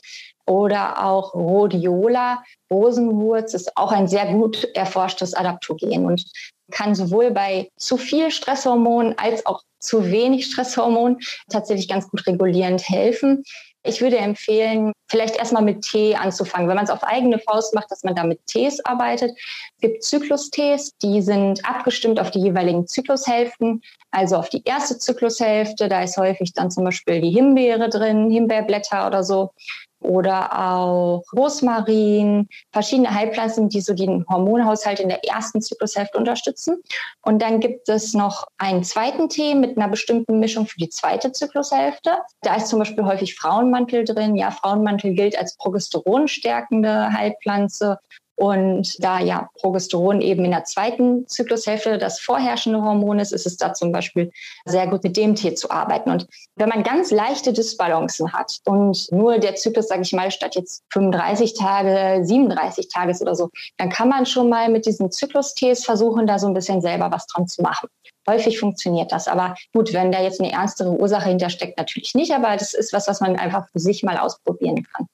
Oder 0.47 1.03
auch 1.03 1.33
Rhodiola, 1.33 2.43
Rosenwurz, 2.71 3.53
ist 3.55 3.75
auch 3.77 3.91
ein 3.91 4.07
sehr 4.07 4.27
gut 4.27 4.63
erforschtes 4.75 5.33
Adaptogen 5.33 6.05
und 6.05 6.23
kann 6.71 6.95
sowohl 6.95 7.31
bei 7.31 7.71
zu 7.77 7.97
viel 7.97 8.31
Stresshormon 8.31 9.15
als 9.17 9.45
auch 9.45 9.61
zu 9.79 10.11
wenig 10.11 10.45
Stresshormon 10.45 11.19
tatsächlich 11.49 11.87
ganz 11.87 12.09
gut 12.09 12.25
regulierend 12.27 12.87
helfen. 12.87 13.43
Ich 13.85 14.01
würde 14.01 14.17
empfehlen, 14.17 14.93
vielleicht 15.07 15.35
erstmal 15.37 15.63
mit 15.63 15.81
Tee 15.81 16.15
anzufangen. 16.15 16.67
Wenn 16.67 16.75
man 16.75 16.85
es 16.85 16.91
auf 16.91 17.03
eigene 17.03 17.39
Faust 17.39 17.75
macht, 17.75 17.91
dass 17.91 18.03
man 18.03 18.15
da 18.15 18.23
mit 18.23 18.45
Tees 18.47 18.83
arbeitet. 18.83 19.31
Es 19.37 19.81
gibt 19.81 20.03
Zyklustees, 20.03 20.97
die 21.01 21.21
sind 21.21 21.63
abgestimmt 21.65 22.19
auf 22.19 22.31
die 22.31 22.39
jeweiligen 22.39 22.87
Zyklushälften. 22.87 23.81
Also 24.11 24.37
auf 24.37 24.49
die 24.49 24.63
erste 24.65 24.97
Zyklushälfte, 24.97 25.87
da 25.87 26.01
ist 26.01 26.17
häufig 26.17 26.53
dann 26.53 26.71
zum 26.71 26.83
Beispiel 26.83 27.21
die 27.21 27.31
Himbeere 27.31 27.89
drin, 27.89 28.31
Himbeerblätter 28.31 29.05
oder 29.05 29.23
so 29.23 29.51
oder 29.99 30.59
auch 30.59 31.23
Rosmarin, 31.35 32.47
verschiedene 32.71 33.13
Heilpflanzen, 33.13 33.69
die 33.69 33.81
so 33.81 33.93
den 33.93 34.25
Hormonhaushalt 34.29 34.99
in 34.99 35.09
der 35.09 35.23
ersten 35.23 35.61
Zyklushälfte 35.61 36.17
unterstützen. 36.17 36.81
Und 37.21 37.41
dann 37.41 37.59
gibt 37.59 37.89
es 37.89 38.13
noch 38.13 38.47
einen 38.57 38.83
zweiten 38.83 39.29
Tee 39.29 39.55
mit 39.55 39.77
einer 39.77 39.87
bestimmten 39.87 40.39
Mischung 40.39 40.67
für 40.67 40.77
die 40.77 40.89
zweite 40.89 41.31
Zyklushälfte. 41.31 42.17
Da 42.41 42.55
ist 42.55 42.67
zum 42.67 42.79
Beispiel 42.79 43.05
häufig 43.05 43.35
Frauenmantel 43.35 44.05
drin. 44.05 44.35
Ja, 44.35 44.51
Frauenmantel 44.51 45.13
gilt 45.13 45.37
als 45.37 45.55
progesteronstärkende 45.57 47.11
Heilpflanze 47.13 47.99
und 48.35 49.03
da 49.03 49.19
ja 49.19 49.49
Progesteron 49.59 50.19
eben 50.21 50.43
in 50.43 50.51
der 50.51 50.65
zweiten 50.65 51.27
Zyklushälfte 51.27 51.97
das 51.97 52.19
vorherrschende 52.19 52.81
Hormon 52.81 53.19
ist, 53.19 53.31
ist 53.31 53.45
es 53.45 53.57
da 53.57 53.73
zum 53.73 53.91
Beispiel 53.91 54.31
sehr 54.65 54.87
gut 54.87 55.03
mit 55.03 55.15
dem 55.15 55.35
Tee 55.35 55.53
zu 55.53 55.71
arbeiten. 55.71 56.09
Und 56.09 56.27
wenn 56.55 56.69
man 56.69 56.83
ganz 56.83 57.11
leichte 57.11 57.53
Disbalancen 57.53 58.33
hat 58.33 58.59
und 58.65 59.09
nur 59.11 59.39
der 59.39 59.55
Zyklus, 59.55 59.87
sage 59.87 60.01
ich 60.01 60.11
mal, 60.11 60.31
statt 60.31 60.55
jetzt 60.55 60.83
35 60.91 61.57
Tage, 61.57 62.25
37 62.25 62.89
Tage 62.89 63.11
ist 63.11 63.21
oder 63.21 63.35
so, 63.35 63.49
dann 63.77 63.89
kann 63.89 64.09
man 64.09 64.25
schon 64.25 64.49
mal 64.49 64.69
mit 64.69 64.85
diesen 64.85 65.11
Zyklustees 65.11 65.85
versuchen, 65.85 66.27
da 66.27 66.37
so 66.37 66.47
ein 66.47 66.53
bisschen 66.53 66.81
selber 66.81 67.11
was 67.11 67.27
dran 67.27 67.47
zu 67.47 67.61
machen. 67.61 67.87
Häufig 68.27 68.59
funktioniert 68.59 69.11
das. 69.11 69.27
Aber 69.27 69.55
gut, 69.73 69.93
wenn 69.93 70.11
da 70.11 70.21
jetzt 70.21 70.41
eine 70.41 70.51
ernstere 70.51 70.91
Ursache 70.91 71.29
hintersteckt, 71.29 71.77
natürlich 71.77 72.15
nicht. 72.15 72.33
Aber 72.33 72.57
das 72.57 72.73
ist 72.73 72.91
was, 72.91 73.07
was 73.07 73.21
man 73.21 73.37
einfach 73.37 73.67
für 73.69 73.79
sich 73.79 74.03
mal 74.03 74.17
ausprobieren 74.17 74.83
kann. 74.83 75.07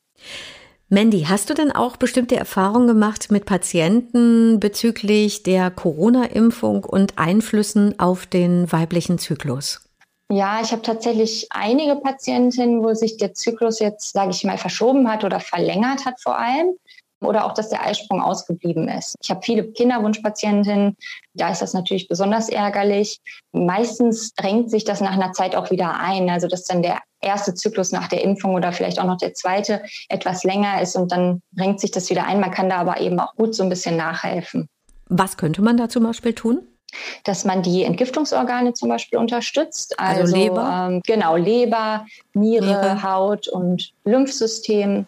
Mandy, 0.93 1.25
hast 1.29 1.49
du 1.49 1.53
denn 1.53 1.71
auch 1.71 1.95
bestimmte 1.95 2.35
Erfahrungen 2.35 2.85
gemacht 2.85 3.31
mit 3.31 3.45
Patienten 3.45 4.59
bezüglich 4.59 5.41
der 5.41 5.71
Corona-Impfung 5.71 6.83
und 6.83 7.17
Einflüssen 7.17 7.97
auf 7.97 8.25
den 8.25 8.69
weiblichen 8.73 9.17
Zyklus? 9.17 9.89
Ja, 10.29 10.59
ich 10.61 10.73
habe 10.73 10.81
tatsächlich 10.81 11.47
einige 11.49 11.95
Patientinnen, 11.95 12.83
wo 12.83 12.93
sich 12.93 13.15
der 13.15 13.33
Zyklus 13.33 13.79
jetzt, 13.79 14.11
sage 14.11 14.31
ich 14.31 14.43
mal, 14.43 14.57
verschoben 14.57 15.09
hat 15.09 15.23
oder 15.23 15.39
verlängert 15.39 16.05
hat 16.05 16.19
vor 16.19 16.37
allem 16.37 16.75
oder 17.21 17.45
auch, 17.45 17.53
dass 17.53 17.69
der 17.69 17.85
Eisprung 17.85 18.21
ausgeblieben 18.21 18.89
ist. 18.89 19.15
Ich 19.23 19.29
habe 19.29 19.39
viele 19.43 19.71
Kinderwunschpatientinnen, 19.71 20.97
da 21.35 21.51
ist 21.51 21.61
das 21.61 21.73
natürlich 21.73 22.09
besonders 22.09 22.49
ärgerlich. 22.49 23.21
Meistens 23.53 24.33
drängt 24.33 24.69
sich 24.69 24.83
das 24.83 24.99
nach 24.99 25.13
einer 25.13 25.31
Zeit 25.31 25.55
auch 25.55 25.71
wieder 25.71 25.97
ein, 26.01 26.29
also 26.29 26.49
dass 26.49 26.65
dann 26.65 26.81
der 26.81 26.99
erste 27.21 27.53
Zyklus 27.53 27.91
nach 27.91 28.07
der 28.07 28.23
Impfung 28.23 28.55
oder 28.55 28.71
vielleicht 28.71 28.99
auch 28.99 29.05
noch 29.05 29.17
der 29.17 29.33
zweite 29.33 29.83
etwas 30.09 30.43
länger 30.43 30.81
ist 30.81 30.95
und 30.95 31.11
dann 31.11 31.41
drängt 31.53 31.79
sich 31.79 31.91
das 31.91 32.09
wieder 32.09 32.25
ein. 32.25 32.39
Man 32.39 32.51
kann 32.51 32.69
da 32.69 32.77
aber 32.77 32.99
eben 32.99 33.19
auch 33.19 33.35
gut 33.35 33.55
so 33.55 33.63
ein 33.63 33.69
bisschen 33.69 33.97
nachhelfen. 33.97 34.67
Was 35.07 35.37
könnte 35.37 35.61
man 35.61 35.77
da 35.77 35.89
zum 35.89 36.03
Beispiel 36.03 36.33
tun? 36.33 36.67
dass 37.23 37.45
man 37.45 37.61
die 37.61 37.83
Entgiftungsorgane 37.83 38.73
zum 38.73 38.89
Beispiel 38.89 39.17
unterstützt. 39.17 39.97
Also, 39.99 40.21
also 40.21 40.35
Leber? 40.35 40.87
Ähm, 40.89 41.01
genau, 41.05 41.35
Leber, 41.35 42.05
Niere, 42.33 42.65
Niere, 42.65 43.03
Haut 43.03 43.47
und 43.47 43.93
Lymphsystem. 44.03 45.05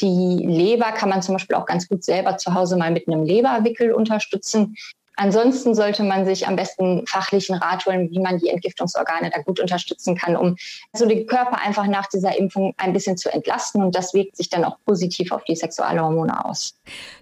Die 0.00 0.44
Leber 0.44 0.92
kann 0.92 1.08
man 1.08 1.22
zum 1.22 1.34
Beispiel 1.36 1.56
auch 1.56 1.64
ganz 1.64 1.88
gut 1.88 2.04
selber 2.04 2.36
zu 2.36 2.52
Hause 2.52 2.76
mal 2.76 2.90
mit 2.90 3.08
einem 3.08 3.24
Leberwickel 3.24 3.92
unterstützen. 3.92 4.76
Ansonsten 5.16 5.74
sollte 5.74 6.02
man 6.02 6.26
sich 6.26 6.46
am 6.46 6.56
besten 6.56 7.06
fachlichen 7.06 7.56
Rat 7.56 7.86
holen, 7.86 8.10
wie 8.10 8.20
man 8.20 8.38
die 8.38 8.50
Entgiftungsorgane 8.50 9.30
da 9.30 9.40
gut 9.40 9.60
unterstützen 9.60 10.14
kann, 10.16 10.36
um 10.36 10.56
so 10.92 11.06
den 11.06 11.26
Körper 11.26 11.58
einfach 11.58 11.86
nach 11.86 12.06
dieser 12.06 12.38
Impfung 12.38 12.74
ein 12.76 12.92
bisschen 12.92 13.16
zu 13.16 13.32
entlasten. 13.32 13.82
Und 13.82 13.94
das 13.94 14.12
wirkt 14.12 14.36
sich 14.36 14.50
dann 14.50 14.64
auch 14.64 14.76
positiv 14.84 15.32
auf 15.32 15.44
die 15.44 15.56
Sexualhormone 15.56 16.44
aus. 16.44 16.74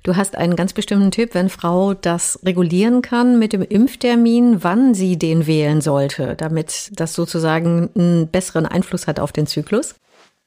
Du 0.03 0.17
hast 0.17 0.37
einen 0.37 0.57
ganz 0.57 0.73
bestimmten 0.73 1.13
Tipp, 1.13 1.35
wenn 1.35 1.49
Frau 1.49 1.95
das 1.95 2.41
regulieren 2.45 3.01
kann 3.01 3.39
mit 3.39 3.53
dem 3.53 3.63
Impftermin, 3.63 4.65
wann 4.65 4.95
sie 4.95 5.17
den 5.17 5.47
wählen 5.47 5.81
sollte, 5.81 6.35
damit 6.35 6.91
das 6.95 7.15
sozusagen 7.15 7.91
einen 7.95 8.29
besseren 8.29 8.67
Einfluss 8.67 9.07
hat 9.07 9.21
auf 9.21 9.31
den 9.31 9.47
Zyklus? 9.47 9.95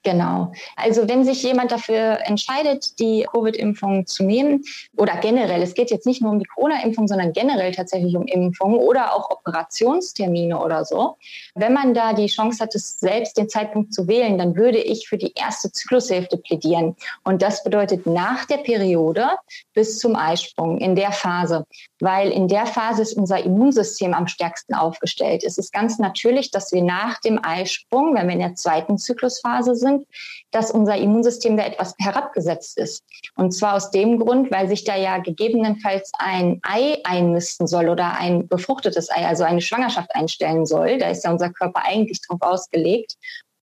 Genau. 0.04 0.54
Also 0.78 1.10
wenn 1.10 1.26
sich 1.26 1.44
jemand 1.44 1.72
dafür 1.72 2.20
entscheidet, 2.24 2.98
die 3.00 3.28
Covid-Impfung 3.30 4.06
zu 4.06 4.24
nehmen 4.24 4.64
oder 4.96 5.18
generell, 5.18 5.62
es 5.62 5.74
geht 5.74 5.92
jetzt 5.92 6.06
nicht 6.06 6.22
nur 6.22 6.32
um 6.32 6.40
die 6.40 6.46
Corona-Impfung, 6.46 7.10
sondern 7.10 7.34
generell 7.34 7.74
tatsächlich 7.74 8.16
um 8.16 8.26
Impfungen 8.26 8.78
oder 8.78 9.14
auch 9.14 9.30
Operationstermine 9.32 10.58
oder 10.64 10.86
so. 10.86 11.18
Wenn 11.56 11.74
man 11.74 11.94
da 11.94 12.14
die 12.14 12.28
Chance 12.28 12.64
hat, 12.64 12.74
es 12.76 13.02
selbst 13.02 13.38
den 13.38 13.50
Zeitpunkt 13.50 13.94
zu 13.94 14.08
wählen, 14.08 14.38
dann 14.38 14.56
würde 14.56 14.78
ich 14.78 15.10
für 15.10 15.18
die 15.18 15.34
erste 15.36 15.72
Zyklushälfte 15.74 16.38
plädieren. 16.38 16.96
Und 17.26 17.42
das 17.42 17.64
bedeutet 17.64 18.06
nach 18.06 18.46
der 18.46 18.58
Periode 18.58 19.28
bis 19.74 20.00
zum 20.00 20.16
Eisprung 20.16 20.78
in 20.78 20.96
der 20.96 21.12
Phase, 21.12 21.66
weil 22.00 22.32
in 22.32 22.48
der 22.48 22.66
Phase 22.66 23.02
ist 23.02 23.18
unser 23.18 23.44
Immunsystem 23.44 24.14
am 24.14 24.28
stärksten 24.28 24.74
aufgestellt. 24.74 25.44
Es 25.44 25.58
ist 25.58 25.74
ganz 25.74 26.00
natürlich, 26.00 26.52
dass 26.52 26.72
wir 26.72 26.84
nach 26.84 27.20
dem 27.20 27.44
Eisprung, 27.44 28.16
wenn 28.16 28.28
wir 28.28 28.34
in 28.34 28.40
der 28.40 28.56
zweiten 28.56 28.98
Zyklusphase 28.98 29.76
sind, 29.76 29.87
sind, 29.88 30.08
dass 30.52 30.72
unser 30.72 30.98
Immunsystem 30.98 31.58
da 31.58 31.66
etwas 31.66 31.96
herabgesetzt 32.00 32.78
ist. 32.78 33.04
Und 33.36 33.52
zwar 33.52 33.76
aus 33.76 33.92
dem 33.92 34.20
Grund, 34.20 34.52
weil 34.52 34.68
sich 34.68 34.84
da 34.84 34.96
ja 34.96 35.18
gegebenenfalls 35.18 36.12
ein 36.20 36.60
Ei 36.64 36.98
einnisten 37.04 37.68
soll 37.68 37.90
oder 37.90 38.18
ein 38.18 38.48
befruchtetes 38.48 39.10
Ei, 39.10 39.26
also 39.26 39.44
eine 39.44 39.62
Schwangerschaft 39.62 40.14
einstellen 40.16 40.66
soll. 40.66 40.98
Da 40.98 41.10
ist 41.10 41.24
ja 41.24 41.32
unser 41.32 41.50
Körper 41.50 41.84
eigentlich 41.86 42.22
drauf 42.22 42.42
ausgelegt 42.42 43.18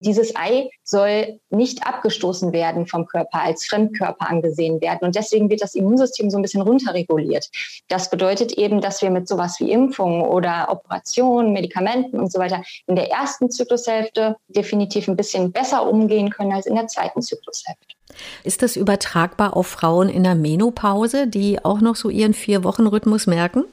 dieses 0.03 0.35
Ei 0.37 0.69
soll 0.85 1.41
nicht 1.51 1.87
abgestoßen 1.87 2.53
werden 2.53 2.87
vom 2.87 3.07
Körper, 3.07 3.41
als 3.43 3.67
Fremdkörper 3.67 4.29
angesehen 4.29 4.81
werden. 4.81 5.01
Und 5.07 5.15
deswegen 5.15 5.49
wird 5.49 5.63
das 5.63 5.75
Immunsystem 5.75 6.31
so 6.31 6.39
ein 6.39 6.43
bisschen 6.43 6.63
runterreguliert. 6.63 7.49
Das 7.89 8.11
bedeutet 8.11 8.53
eben, 8.53 8.81
dass 8.81 9.03
wir 9.03 9.11
mit 9.11 9.29
sowas 9.29 9.59
wie 9.61 9.71
Impfungen 9.71 10.23
oder 10.23 10.69
Operationen, 10.71 11.53
Medikamenten 11.53 12.19
und 12.19 12.33
so 12.33 12.39
weiter 12.39 12.63
in 12.87 12.97
der 12.97 13.11
ersten 13.11 13.51
Zyklushälfte 13.51 14.37
definitiv 14.49 15.09
ein 15.09 15.17
bisschen 15.17 15.53
besser 15.53 15.89
umgehen 15.89 16.31
können 16.31 16.53
als 16.53 16.67
in 16.67 16.75
der 16.75 16.89
zweiten 16.89 17.23
Zyklushälfte. 17.23 17.97
Ist 18.45 18.63
das 18.63 18.77
übertragbar 18.77 19.57
auf 19.57 19.67
Frauen 19.67 20.09
in 20.09 20.25
der 20.25 20.35
Menopause, 20.35 21.27
die 21.27 21.65
auch 21.65 21.81
noch 21.81 21.97
so 21.97 22.11
ihren 22.11 22.35
Vier-Wochen-Rhythmus 22.35 23.27
merken? 23.27 23.65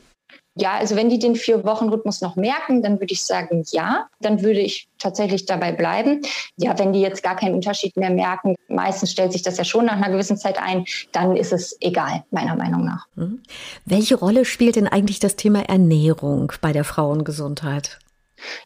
Ja, 0.56 0.74
also 0.74 0.96
wenn 0.96 1.10
die 1.10 1.20
den 1.20 1.36
Vier-Wochen-Rhythmus 1.36 2.22
noch 2.22 2.36
merken, 2.36 2.82
dann 2.82 3.00
würde 3.00 3.14
ich 3.14 3.24
sagen, 3.24 3.64
ja, 3.72 4.08
dann 4.20 4.42
würde 4.42 4.60
ich 4.60 4.90
tatsächlich 4.98 5.46
dabei 5.46 5.72
bleiben. 5.72 6.22
Ja, 6.58 6.78
wenn 6.78 6.92
die 6.92 7.02
jetzt 7.02 7.24
gar 7.24 7.36
keinen 7.36 7.56
Unterschied 7.56 7.96
mehr 7.96 8.10
merken, 8.10 8.56
meistens 8.68 9.12
stellt 9.12 9.32
sich 9.32 9.42
das 9.42 9.58
ja 9.58 9.64
schon 9.64 9.86
nach 9.86 9.96
einer 9.96 10.10
gewissen 10.10 10.38
Zeit 10.38 10.62
ein, 10.62 10.86
dann 11.12 11.36
ist 11.36 11.54
es 11.54 11.78
egal, 11.80 12.24
meiner 12.32 12.56
Meinung 12.56 12.84
nach. 12.84 13.08
Mhm. 13.16 13.42
Welche 13.86 14.16
Rolle 14.16 14.44
spielt 14.44 14.76
denn 14.76 14.88
eigentlich 14.88 15.20
das 15.20 15.36
Thema 15.36 15.62
Ernährung 15.70 16.52
bei 16.62 16.74
der 16.74 16.84
Frauengesundheit? 16.84 18.00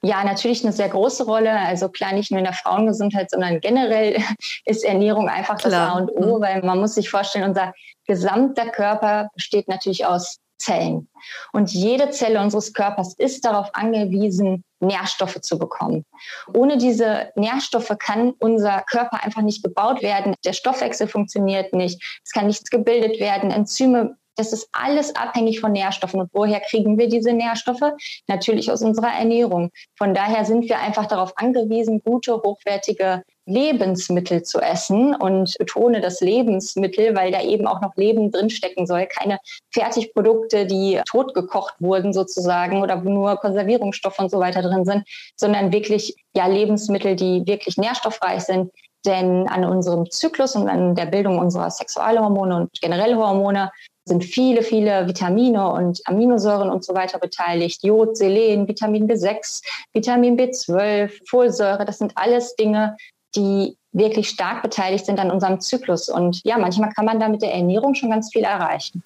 Ja, 0.02 0.24
natürlich 0.24 0.64
eine 0.64 0.74
sehr 0.74 0.90
große 0.90 1.26
Rolle. 1.26 1.52
Also 1.52 1.90
klar, 1.90 2.14
nicht 2.14 2.32
nur 2.32 2.40
in 2.40 2.46
der 2.46 2.54
Frauengesundheit, 2.54 3.30
sondern 3.30 3.60
generell 3.60 4.22
ist 4.66 4.84
Ernährung 4.84 5.30
einfach 5.30 5.58
klar. 5.58 5.72
das 5.72 5.80
A 5.80 5.98
und 5.98 6.12
O, 6.12 6.38
mhm. 6.38 6.42
weil 6.42 6.62
man 6.64 6.80
muss 6.80 6.96
sich 6.96 7.10
vorstellen, 7.10 7.50
unser 7.50 7.74
gesamter 8.06 8.68
Körper 8.70 9.30
besteht 9.34 9.68
natürlich 9.68 10.06
aus 10.06 10.40
Zellen. 10.58 11.10
Und 11.52 11.72
jede 11.72 12.10
Zelle 12.12 12.42
unseres 12.42 12.74
Körpers 12.74 13.14
ist 13.16 13.46
darauf 13.46 13.70
angewiesen, 13.74 14.64
Nährstoffe 14.80 15.40
zu 15.42 15.58
bekommen. 15.58 16.06
Ohne 16.54 16.78
diese 16.78 17.32
Nährstoffe 17.36 17.96
kann 18.00 18.32
unser 18.40 18.82
Körper 18.82 19.24
einfach 19.24 19.42
nicht 19.42 19.64
gebaut 19.64 20.02
werden. 20.02 20.36
Der 20.46 20.54
Stoffwechsel 20.54 21.08
funktioniert 21.08 21.74
nicht. 21.74 22.20
Es 22.24 22.32
kann 22.32 22.48
nichts 22.48 22.70
gebildet 22.70 23.20
werden. 23.20 23.52
Enzyme 23.52 24.18
das 24.36 24.54
ist 24.54 24.68
alles 24.72 25.16
abhängig 25.16 25.60
von 25.60 25.72
Nährstoffen. 25.72 26.22
Und 26.22 26.30
woher 26.34 26.60
kriegen 26.60 26.98
wir 26.98 27.08
diese 27.08 27.34
Nährstoffe? 27.34 27.94
Natürlich 28.28 28.72
aus 28.72 28.82
unserer 28.82 29.14
Ernährung. 29.14 29.70
Von 29.98 30.14
daher 30.14 30.46
sind 30.46 30.68
wir 30.68 30.80
einfach 30.80 31.06
darauf 31.06 31.34
angewiesen, 31.38 32.02
gute, 32.04 32.36
hochwertige 32.36 33.24
Lebensmittel 33.46 34.44
zu 34.44 34.60
essen 34.60 35.16
und 35.16 35.56
betone 35.58 36.00
das 36.00 36.22
Lebensmittel, 36.22 37.16
weil 37.16 37.32
da 37.32 37.42
eben 37.42 37.68
auch 37.68 37.82
noch 37.82 37.96
Leben 37.96 38.32
drinstecken 38.32 38.88
soll. 38.88 39.06
Keine 39.06 39.38
Fertigprodukte, 39.72 40.66
die 40.66 41.02
totgekocht 41.06 41.76
wurden 41.80 42.14
sozusagen 42.14 42.82
oder 42.82 43.04
wo 43.04 43.10
nur 43.10 43.36
Konservierungsstoffe 43.38 44.20
und 44.20 44.32
so 44.32 44.40
weiter 44.40 44.62
drin 44.62 44.86
sind, 44.86 45.04
sondern 45.36 45.74
wirklich 45.74 46.16
ja 46.36 46.48
Lebensmittel, 46.48 47.16
die 47.16 47.46
wirklich 47.46 47.78
nährstoffreich 47.78 48.44
sind. 48.44 48.72
Denn 49.06 49.50
an 49.50 49.66
unserem 49.66 50.10
Zyklus 50.10 50.56
und 50.56 50.70
an 50.70 50.96
der 50.96 51.08
Bildung 51.08 51.38
unserer 51.38 51.70
Sexualhormone 51.70 52.56
und 52.56 52.82
generell 52.82 53.16
Hormone 53.16 53.70
sind 54.06 54.24
viele, 54.24 54.64
viele 54.64 55.08
Vitamine 55.08 55.72
und 55.72 56.02
Aminosäuren 56.06 56.70
und 56.70 56.84
so 56.84 56.94
weiter 56.94 57.20
beteiligt. 57.20 57.84
Jod, 57.84 58.18
Selen, 58.18 58.68
Vitamin 58.68 59.08
B6, 59.08 59.64
Vitamin 59.94 60.38
B12, 60.38 61.12
Folsäure, 61.28 61.86
das 61.86 62.00
sind 62.00 62.14
alles 62.16 62.56
Dinge, 62.56 62.98
die 63.36 63.78
wirklich 63.94 64.30
stark 64.30 64.62
beteiligt 64.62 65.06
sind 65.06 65.20
an 65.20 65.32
unserem 65.32 65.60
Zyklus. 65.62 66.10
Und 66.10 66.42
ja, 66.44 66.58
manchmal 66.58 66.92
kann 66.92 67.06
man 67.06 67.20
da 67.20 67.30
mit 67.30 67.42
der 67.42 67.54
Ernährung 67.54 67.96
schon 67.96 68.10
ganz 68.10 68.32
viel 68.32 68.44
erreichen. 68.44 69.04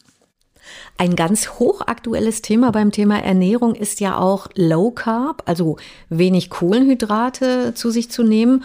Ein 0.98 1.16
ganz 1.16 1.60
hochaktuelles 1.60 2.42
Thema 2.42 2.72
beim 2.72 2.92
Thema 2.92 3.20
Ernährung 3.20 3.76
ist 3.76 4.00
ja 4.00 4.18
auch 4.18 4.48
Low 4.56 4.92
Carb, 4.92 5.44
also 5.46 5.78
wenig 6.10 6.50
Kohlenhydrate 6.50 7.74
zu 7.74 7.90
sich 7.90 8.12
zu 8.12 8.24
nehmen. 8.24 8.64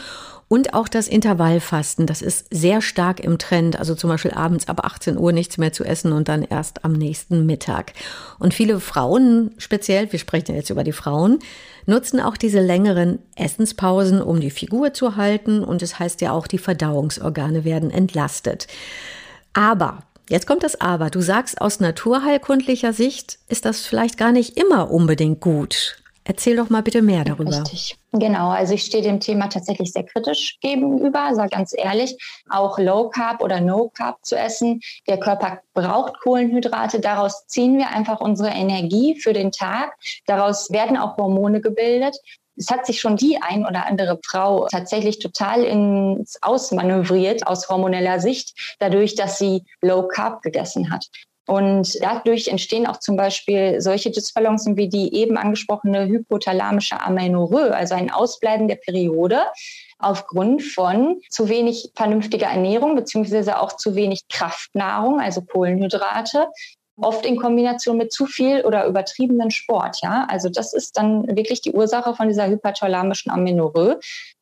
Und 0.53 0.75
auch 0.75 0.87
das 0.87 1.09
Intervallfasten, 1.09 2.05
das 2.05 2.21
ist 2.21 2.45
sehr 2.51 2.83
stark 2.83 3.21
im 3.21 3.39
Trend. 3.39 3.79
Also 3.79 3.95
zum 3.95 4.11
Beispiel 4.11 4.33
abends 4.33 4.69
ab 4.69 4.85
18 4.85 5.17
Uhr 5.17 5.33
nichts 5.33 5.57
mehr 5.57 5.73
zu 5.73 5.83
essen 5.83 6.13
und 6.13 6.29
dann 6.29 6.43
erst 6.43 6.85
am 6.85 6.93
nächsten 6.93 7.47
Mittag. 7.47 7.95
Und 8.39 8.53
viele 8.53 8.79
Frauen, 8.79 9.55
speziell, 9.57 10.13
wir 10.13 10.19
sprechen 10.19 10.55
jetzt 10.55 10.69
über 10.69 10.85
die 10.85 10.93
Frauen, 10.93 11.39
nutzen 11.87 12.21
auch 12.21 12.37
diese 12.37 12.61
längeren 12.61 13.19
Essenspausen, 13.35 14.21
um 14.21 14.41
die 14.41 14.51
Figur 14.51 14.93
zu 14.93 15.17
halten. 15.17 15.65
Und 15.65 15.81
es 15.81 15.93
das 15.93 15.99
heißt 16.01 16.21
ja 16.21 16.33
auch, 16.33 16.47
die 16.47 16.59
Verdauungsorgane 16.59 17.65
werden 17.65 17.91
entlastet. 17.91 18.67
Aber 19.55 20.01
Jetzt 20.29 20.47
kommt 20.47 20.63
das 20.63 20.81
Aber. 20.81 21.11
Du 21.11 21.21
sagst, 21.21 21.61
aus 21.61 21.81
naturheilkundlicher 21.81 22.93
Sicht 22.93 23.39
ist 23.49 23.65
das 23.65 23.87
vielleicht 23.87 24.19
gar 24.19 24.33
nicht 24.33 24.57
immer 24.57 24.91
unbedingt 24.91 25.41
gut. 25.41 26.02
Erzähl 26.25 26.57
doch 26.57 26.71
mal 26.71 26.83
bitte 26.83 27.03
mehr 27.03 27.25
darüber. 27.25 27.51
Richtig. 27.51 27.97
Genau, 28.13 28.51
also 28.51 28.75
ich 28.75 28.85
stehe 28.85 29.03
dem 29.03 29.19
Thema 29.19 29.49
tatsächlich 29.49 29.93
sehr 29.93 30.05
kritisch 30.05 30.59
gegenüber, 30.61 31.35
sage 31.35 31.51
ganz 31.51 31.75
ehrlich, 31.77 32.17
auch 32.49 32.79
Low 32.79 33.09
Carb 33.09 33.43
oder 33.43 33.61
No 33.61 33.91
Carb 33.95 34.25
zu 34.25 34.37
essen. 34.37 34.81
Der 35.09 35.19
Körper 35.19 35.61
braucht 35.75 36.21
Kohlenhydrate, 36.21 37.01
daraus 37.01 37.47
ziehen 37.47 37.79
wir 37.79 37.89
einfach 37.89 38.21
unsere 38.21 38.51
Energie 38.51 39.19
für 39.19 39.33
den 39.33 39.51
Tag. 39.51 39.95
Daraus 40.27 40.71
werden 40.71 40.97
auch 40.97 41.17
Hormone 41.17 41.61
gebildet. 41.61 42.17
Es 42.57 42.69
hat 42.71 42.87
sich 42.87 43.01
schon 43.01 43.17
die 43.17 43.41
ein 43.41 43.67
oder 43.67 43.87
andere 43.87 44.21
Frau 44.25 44.69
tatsächlich 44.71 45.19
total 45.19 45.65
ins 45.65 46.41
Ausmanövriert 46.43 47.47
aus 47.47 47.69
hormoneller 47.69 48.21
Sicht, 48.21 48.77
dadurch, 48.79 49.15
dass 49.15 49.39
sie 49.39 49.65
Low 49.81 50.07
Carb 50.07 50.43
gegessen 50.43 50.91
hat. 50.91 51.09
Und 51.47 52.01
dadurch 52.01 52.49
entstehen 52.49 52.87
auch 52.87 52.99
zum 52.99 53.17
Beispiel 53.17 53.81
solche 53.81 54.11
Dysbalancen 54.11 54.77
wie 54.77 54.89
die 54.89 55.13
eben 55.15 55.37
angesprochene 55.37 56.07
hypothalamische 56.07 57.01
Amenorrhoe, 57.01 57.75
also 57.75 57.95
ein 57.95 58.11
Ausbleiben 58.11 58.69
der 58.69 58.77
Periode 58.77 59.43
aufgrund 59.99 60.63
von 60.63 61.21
zu 61.31 61.49
wenig 61.49 61.91
vernünftiger 61.97 62.47
Ernährung 62.47 62.95
beziehungsweise 62.95 63.61
auch 63.61 63.77
zu 63.77 63.97
wenig 63.97 64.23
Kraftnahrung, 64.29 65.21
also 65.21 65.43
Kohlenhydrate, 65.43 66.49
oft 66.97 67.27
in 67.27 67.37
Kombination 67.37 67.97
mit 67.97 68.13
zu 68.13 68.27
viel 68.27 68.65
oder 68.65 68.87
übertriebenen 68.87 69.51
Sport. 69.51 69.99
Ja, 70.03 70.27
also 70.29 70.49
das 70.49 70.73
ist 70.73 70.97
dann 70.97 71.27
wirklich 71.37 71.61
die 71.61 71.73
Ursache 71.73 72.15
von 72.15 72.29
dieser 72.29 72.49
hyperthalamischen 72.49 73.33
Amenorrhoe 73.33 73.99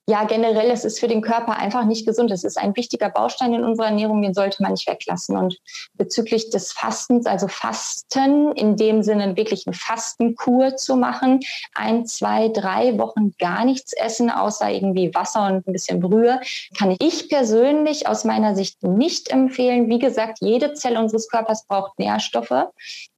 ja, 0.09 0.25
generell, 0.25 0.71
es 0.71 0.85
ist 0.85 0.99
für 0.99 1.07
den 1.07 1.21
Körper 1.21 1.57
einfach 1.57 1.85
nicht 1.85 2.05
gesund. 2.05 2.31
Es 2.33 2.43
ist 2.43 2.59
ein 2.59 2.77
wichtiger 2.77 3.11
Baustein 3.11 3.55
in 3.55 3.65
unserer 3.65 3.87
Ernährung, 3.87 4.23
den 4.23 4.35
sollte 4.35 4.63
man 4.63 4.73
nicht 4.73 4.89
weglassen. 4.89 5.37
Und 5.37 5.59
bezüglich 5.95 6.51
des 6.51 6.73
Fastens, 6.73 7.27
also 7.27 7.47
Fasten, 7.47 8.53
in 8.53 8.77
dem 8.77 9.03
Sinne 9.03 9.37
wirklich 9.37 9.67
eine 9.67 9.75
Fastenkur 9.75 10.77
zu 10.77 10.97
machen, 10.97 11.41
ein, 11.75 12.07
zwei, 12.07 12.49
drei 12.49 12.99
Wochen 12.99 13.35
gar 13.39 13.65
nichts 13.65 13.93
essen, 13.93 14.31
außer 14.31 14.71
irgendwie 14.71 15.15
Wasser 15.15 15.47
und 15.47 15.69
ein 15.69 15.73
bisschen 15.73 16.01
Brühe, 16.01 16.41
kann 16.77 16.97
ich 16.99 17.29
persönlich 17.29 18.09
aus 18.09 18.25
meiner 18.25 18.57
Sicht 18.57 18.83
nicht 18.83 19.29
empfehlen. 19.29 19.89
Wie 19.89 20.01
gesagt, 20.01 20.39
jede 20.41 20.75
Zelle 20.75 20.99
unseres 20.99 21.29
Körpers 21.29 21.67
braucht 21.67 21.99
Nährstoffe. 21.99 22.65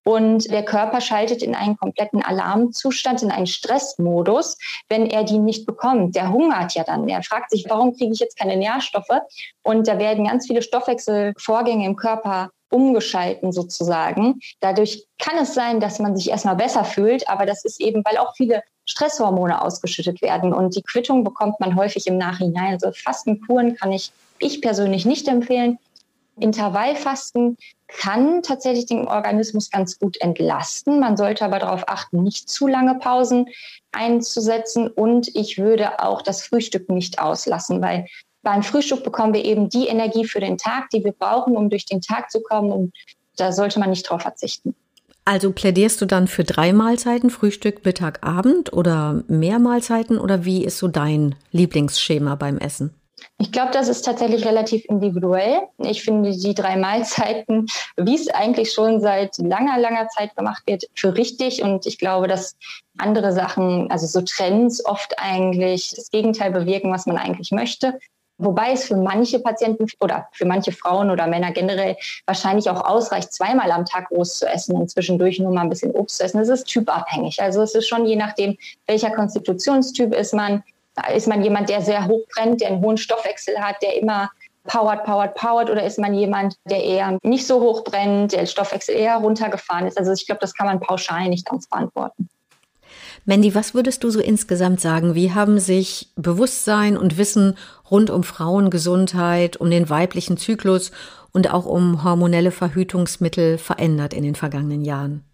Und 0.05 0.51
der 0.51 0.65
Körper 0.65 1.01
schaltet 1.01 1.43
in 1.43 1.55
einen 1.55 1.77
kompletten 1.77 2.23
Alarmzustand, 2.23 3.23
in 3.23 3.31
einen 3.31 3.47
Stressmodus, 3.47 4.59
wenn 4.89 5.07
er 5.07 5.25
die 5.25 5.39
nicht 5.39 5.67
bekommt. 5.67 6.17
Der 6.17 6.33
hungert 6.33 6.75
ja 6.75 6.85
dann. 6.85 7.09
Er 7.09 7.23
fragt 7.23 7.51
sich, 7.51 7.67
warum 7.69 7.97
kriege 7.97 8.13
ich 8.13 8.19
jetzt 8.19 8.39
keine 8.39 8.57
Nährstoffe? 8.57 9.21
Und 9.63 9.87
da 9.87 9.99
werden 9.99 10.27
ganz 10.27 10.47
viele 10.47 10.63
Stoffwechselvorgänge 10.63 11.87
im 11.87 11.97
Körper 11.97 12.51
umgeschalten 12.71 13.53
sozusagen. 13.53 14.41
Dadurch 14.61 15.07
kann 15.19 15.37
es 15.37 15.55
sein, 15.55 15.79
dass 15.79 15.99
man 15.99 16.17
sich 16.17 16.31
erstmal 16.31 16.57
besser 16.57 16.85
fühlt, 16.85 17.29
aber 17.29 17.45
das 17.47 17.65
ist 17.65 17.81
eben, 17.81 18.03
weil 18.05 18.17
auch 18.17 18.35
viele 18.35 18.63
Stresshormone 18.87 19.63
ausgeschüttet 19.63 20.23
werden 20.23 20.53
und 20.53 20.75
die 20.75 20.83
Quittung 20.83 21.23
bekommt 21.23 21.61
man 21.61 21.77
häufig 21.77 22.07
im 22.07 22.17
Nachhinein. 22.17 22.75
Also 22.75 22.91
Fastenkuren 22.93 23.77
kann 23.77 23.93
ich 23.93 24.11
ich 24.43 24.61
persönlich 24.61 25.07
nicht 25.07 25.29
empfehlen. 25.29 25.79
Intervallfasten 26.39 27.57
kann 27.89 28.43
tatsächlich 28.43 28.87
den 28.87 29.07
Organismus 29.07 29.71
ganz 29.71 29.99
gut 29.99 30.21
entlasten. 30.21 30.99
Man 31.01 31.17
sollte 31.17 31.45
aber 31.45 31.59
darauf 31.59 31.89
achten, 31.89 32.23
nicht 32.23 32.49
zu 32.49 32.67
lange 32.67 32.95
Pausen 32.95 33.47
einzusetzen. 33.93 34.89
Und 34.89 35.29
ich 35.35 35.59
würde 35.59 36.01
auch 36.01 36.23
das 36.23 36.43
Frühstück 36.43 36.89
nicht 36.89 37.19
auslassen, 37.19 37.83
weil 37.83 38.07
beim 38.43 38.63
Frühstück 38.63 39.05
bekommen 39.05 39.35
wir 39.35 39.45
eben 39.45 39.69
die 39.69 39.87
Energie 39.87 40.25
für 40.25 40.41
den 40.41 40.59
Tag, 40.59 40.91
die 40.91 41.05
wir 41.05 41.13
brauchen, 41.13 41.57
um 41.57 41.71
durch 41.71 41.87
den 41.87 42.01
Tag 42.01 42.31
zu 42.31 42.43
kommen. 42.43 42.73
Und 42.73 42.95
da 43.37 43.53
sollte 43.53 43.79
man 43.79 43.91
nicht 43.91 44.09
drauf 44.09 44.23
verzichten. 44.23 44.75
Also 45.25 45.53
plädierst 45.53 46.01
du 46.01 46.07
dann 46.07 46.27
für 46.27 46.43
drei 46.43 46.73
Mahlzeiten, 46.73 47.31
Frühstück, 47.31 47.85
Mittag, 47.85 48.27
Abend 48.27 48.73
oder 48.73 49.23
mehr 49.29 49.61
Mahlzeiten 49.61 50.19
oder 50.19 50.45
wie 50.45 50.65
ist 50.65 50.79
so 50.79 50.89
dein 50.89 51.37
Lieblingsschema 51.53 52.35
beim 52.35 52.59
Essen? 52.59 52.93
Ich 53.43 53.51
glaube, 53.51 53.73
das 53.73 53.89
ist 53.89 54.03
tatsächlich 54.03 54.47
relativ 54.47 54.85
individuell. 54.85 55.63
Ich 55.79 56.05
finde 56.05 56.31
die 56.31 56.55
drei 56.55 56.77
Mahlzeiten, 56.77 57.67
wie 57.97 58.15
es 58.15 58.29
eigentlich 58.29 58.71
schon 58.71 59.01
seit 59.01 59.37
langer, 59.39 59.81
langer 59.81 60.07
Zeit 60.11 60.37
gemacht 60.37 60.63
wird, 60.67 60.85
für 60.95 61.17
richtig. 61.17 61.61
Und 61.61 61.85
ich 61.85 61.99
glaube, 61.99 62.29
dass 62.29 62.55
andere 62.99 63.33
Sachen, 63.33 63.91
also 63.91 64.07
so 64.07 64.21
Trends 64.21 64.85
oft 64.85 65.19
eigentlich 65.19 65.93
das 65.97 66.11
Gegenteil 66.11 66.53
bewirken, 66.53 66.93
was 66.93 67.07
man 67.07 67.19
eigentlich 67.19 67.51
möchte. 67.51 67.99
Wobei 68.39 68.75
es 68.75 68.85
für 68.85 68.97
manche 68.97 69.41
Patienten 69.41 69.87
oder 69.99 70.29
für 70.31 70.45
manche 70.45 70.71
Frauen 70.71 71.11
oder 71.11 71.27
Männer 71.27 71.51
generell 71.51 71.97
wahrscheinlich 72.27 72.71
auch 72.71 72.85
ausreicht, 72.85 73.33
zweimal 73.33 73.73
am 73.73 73.85
Tag 73.85 74.11
groß 74.11 74.39
zu 74.39 74.47
essen 74.47 74.77
und 74.77 74.89
zwischendurch 74.89 75.41
nur 75.41 75.53
mal 75.53 75.63
ein 75.63 75.69
bisschen 75.69 75.91
Obst 75.91 76.19
zu 76.19 76.25
essen. 76.25 76.39
Das 76.39 76.49
ist 76.49 76.67
typabhängig. 76.67 77.43
Also 77.43 77.63
es 77.63 77.75
ist 77.75 77.89
schon 77.89 78.07
je 78.07 78.15
nachdem, 78.15 78.57
welcher 78.87 79.11
Konstitutionstyp 79.11 80.15
ist 80.15 80.33
man, 80.33 80.63
ist 81.15 81.29
man 81.29 81.43
jemand, 81.43 81.69
der 81.69 81.83
sehr 81.83 82.07
hoch 82.07 82.23
brennt, 82.35 82.61
der 82.61 82.69
einen 82.69 82.83
hohen 82.83 82.99
Stoffwechsel 82.99 83.59
hat, 83.59 83.77
der 83.83 83.97
immer 84.01 84.31
powered, 84.65 85.05
powered, 85.05 85.35
powered 85.35 85.71
oder 85.71 85.85
ist 85.85 85.99
man 85.99 86.15
jemand, 86.15 86.55
der 86.69 86.83
eher 86.83 87.19
nicht 87.23 87.47
so 87.47 87.61
hoch 87.61 87.85
brennt, 87.85 88.33
der 88.33 88.47
Stoffwechsel 88.47 88.95
eher 88.95 89.17
runtergefahren 89.17 89.87
ist? 89.87 89.99
Also 89.99 90.13
ich 90.13 90.27
glaube, 90.27 90.41
das 90.41 90.55
kann 90.55 90.67
man 90.67 90.81
pauschal 90.81 91.29
nicht 91.29 91.47
ganz 91.47 91.67
beantworten. 91.67 92.29
Mandy, 93.25 93.55
was 93.55 93.73
würdest 93.73 94.03
du 94.03 94.11
so 94.11 94.21
insgesamt 94.21 94.81
sagen? 94.81 95.15
Wie 95.15 95.33
haben 95.33 95.61
sich 95.61 96.11
Bewusstsein 96.17 96.97
und 96.97 97.19
Wissen 97.19 97.57
rund 97.91 98.11
um 98.11 98.25
Frauengesundheit, 98.25 99.57
um 99.57 99.71
den 99.71 99.89
weiblichen 99.89 100.37
Zyklus 100.37 100.91
und 101.33 101.53
auch 101.53 101.65
um 101.65 102.03
hormonelle 102.03 102.51
Verhütungsmittel 102.51 103.59
verändert 103.59 104.13
in 104.13 104.25
den 104.25 104.35
vergangenen 104.35 104.85
Jahren? 104.85 105.25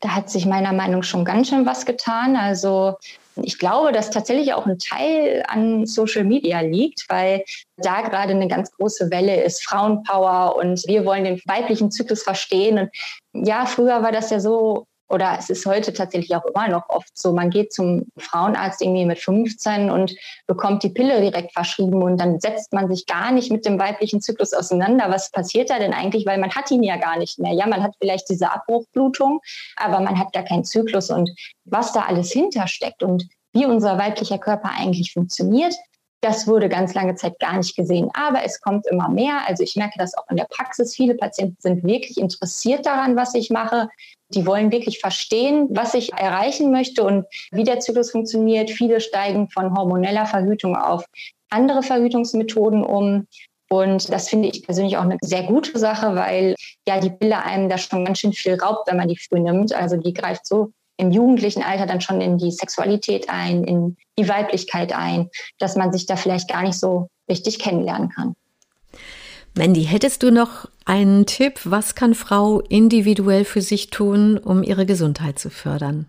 Da 0.00 0.10
hat 0.10 0.30
sich 0.30 0.46
meiner 0.46 0.72
Meinung 0.72 1.00
nach 1.00 1.06
schon 1.06 1.24
ganz 1.24 1.48
schön 1.48 1.66
was 1.66 1.84
getan. 1.84 2.36
Also 2.36 2.96
ich 3.44 3.58
glaube, 3.58 3.92
dass 3.92 4.10
tatsächlich 4.10 4.54
auch 4.54 4.66
ein 4.66 4.78
Teil 4.78 5.44
an 5.46 5.86
Social 5.86 6.24
Media 6.24 6.60
liegt, 6.60 7.06
weil 7.08 7.44
da 7.76 8.00
gerade 8.02 8.32
eine 8.32 8.48
ganz 8.48 8.72
große 8.72 9.10
Welle 9.10 9.42
ist, 9.42 9.64
Frauenpower 9.64 10.56
und 10.56 10.84
wir 10.86 11.04
wollen 11.04 11.24
den 11.24 11.40
weiblichen 11.46 11.90
Zyklus 11.90 12.22
verstehen. 12.22 12.78
Und 12.78 13.46
ja, 13.46 13.66
früher 13.66 14.02
war 14.02 14.12
das 14.12 14.30
ja 14.30 14.40
so, 14.40 14.86
oder 15.08 15.36
es 15.38 15.50
ist 15.50 15.64
heute 15.66 15.92
tatsächlich 15.92 16.34
auch 16.36 16.44
immer 16.44 16.68
noch 16.68 16.88
oft 16.88 17.16
so, 17.16 17.32
man 17.32 17.50
geht 17.50 17.72
zum 17.72 18.06
Frauenarzt 18.16 18.82
irgendwie 18.82 19.06
mit 19.06 19.18
15 19.18 19.90
und 19.90 20.14
bekommt 20.46 20.82
die 20.82 20.90
Pille 20.90 21.20
direkt 21.20 21.52
verschrieben 21.52 22.02
und 22.02 22.18
dann 22.18 22.40
setzt 22.40 22.72
man 22.72 22.88
sich 22.88 23.06
gar 23.06 23.32
nicht 23.32 23.50
mit 23.50 23.64
dem 23.64 23.78
weiblichen 23.78 24.20
Zyklus 24.20 24.52
auseinander. 24.52 25.06
Was 25.08 25.30
passiert 25.30 25.70
da 25.70 25.78
denn 25.78 25.94
eigentlich? 25.94 26.26
Weil 26.26 26.38
man 26.38 26.54
hat 26.54 26.70
ihn 26.70 26.82
ja 26.82 26.96
gar 26.96 27.18
nicht 27.18 27.38
mehr. 27.38 27.52
Ja, 27.52 27.66
man 27.66 27.82
hat 27.82 27.94
vielleicht 28.00 28.28
diese 28.28 28.52
Abbruchblutung, 28.52 29.40
aber 29.76 30.00
man 30.00 30.18
hat 30.18 30.32
gar 30.32 30.44
keinen 30.44 30.64
Zyklus 30.64 31.10
und 31.10 31.30
was 31.64 31.92
da 31.92 32.02
alles 32.02 32.30
hintersteckt 32.32 33.02
und 33.02 33.26
wie 33.52 33.66
unser 33.66 33.98
weiblicher 33.98 34.38
Körper 34.38 34.70
eigentlich 34.76 35.12
funktioniert, 35.12 35.74
das 36.20 36.48
wurde 36.48 36.68
ganz 36.68 36.94
lange 36.94 37.14
Zeit 37.14 37.38
gar 37.38 37.56
nicht 37.56 37.76
gesehen. 37.76 38.10
Aber 38.12 38.42
es 38.44 38.60
kommt 38.60 38.86
immer 38.88 39.08
mehr. 39.08 39.46
Also 39.46 39.62
ich 39.62 39.76
merke 39.76 39.98
das 39.98 40.16
auch 40.16 40.28
in 40.30 40.36
der 40.36 40.48
Praxis. 40.50 40.94
Viele 40.94 41.14
Patienten 41.14 41.56
sind 41.60 41.84
wirklich 41.84 42.18
interessiert 42.18 42.86
daran, 42.86 43.14
was 43.16 43.34
ich 43.34 43.50
mache. 43.50 43.88
Die 44.34 44.46
wollen 44.46 44.72
wirklich 44.72 44.98
verstehen, 44.98 45.68
was 45.70 45.94
ich 45.94 46.12
erreichen 46.12 46.70
möchte 46.70 47.02
und 47.02 47.24
wie 47.50 47.64
der 47.64 47.80
Zyklus 47.80 48.10
funktioniert. 48.10 48.70
Viele 48.70 49.00
steigen 49.00 49.48
von 49.48 49.74
hormoneller 49.74 50.26
Verhütung 50.26 50.76
auf 50.76 51.04
andere 51.50 51.82
Verhütungsmethoden 51.82 52.84
um. 52.84 53.26
Und 53.70 54.10
das 54.12 54.28
finde 54.28 54.48
ich 54.48 54.64
persönlich 54.64 54.96
auch 54.96 55.02
eine 55.02 55.18
sehr 55.20 55.42
gute 55.42 55.78
Sache, 55.78 56.14
weil 56.14 56.54
ja 56.86 57.00
die 57.00 57.10
Pille 57.10 57.42
einem 57.42 57.68
da 57.68 57.78
schon 57.78 58.04
ganz 58.04 58.18
schön 58.18 58.32
viel 58.32 58.54
raubt, 58.54 58.88
wenn 58.88 58.96
man 58.96 59.08
die 59.08 59.18
früh 59.18 59.40
nimmt. 59.40 59.72
Also 59.74 59.96
die 59.96 60.14
greift 60.14 60.46
so 60.46 60.72
im 60.98 61.10
jugendlichen 61.10 61.62
Alter 61.62 61.86
dann 61.86 62.00
schon 62.00 62.20
in 62.20 62.38
die 62.38 62.50
Sexualität 62.50 63.28
ein, 63.28 63.64
in 63.64 63.96
die 64.18 64.28
Weiblichkeit 64.28 64.92
ein, 64.92 65.30
dass 65.58 65.76
man 65.76 65.92
sich 65.92 66.06
da 66.06 66.16
vielleicht 66.16 66.50
gar 66.50 66.62
nicht 66.62 66.78
so 66.78 67.08
richtig 67.30 67.58
kennenlernen 67.58 68.08
kann. 68.08 68.34
Mandy, 69.58 69.82
hättest 69.82 70.22
du 70.22 70.30
noch 70.30 70.66
einen 70.84 71.26
Tipp? 71.26 71.58
Was 71.64 71.96
kann 71.96 72.14
Frau 72.14 72.60
individuell 72.60 73.44
für 73.44 73.60
sich 73.60 73.90
tun, 73.90 74.38
um 74.38 74.62
ihre 74.62 74.86
Gesundheit 74.86 75.40
zu 75.40 75.50
fördern? 75.50 76.06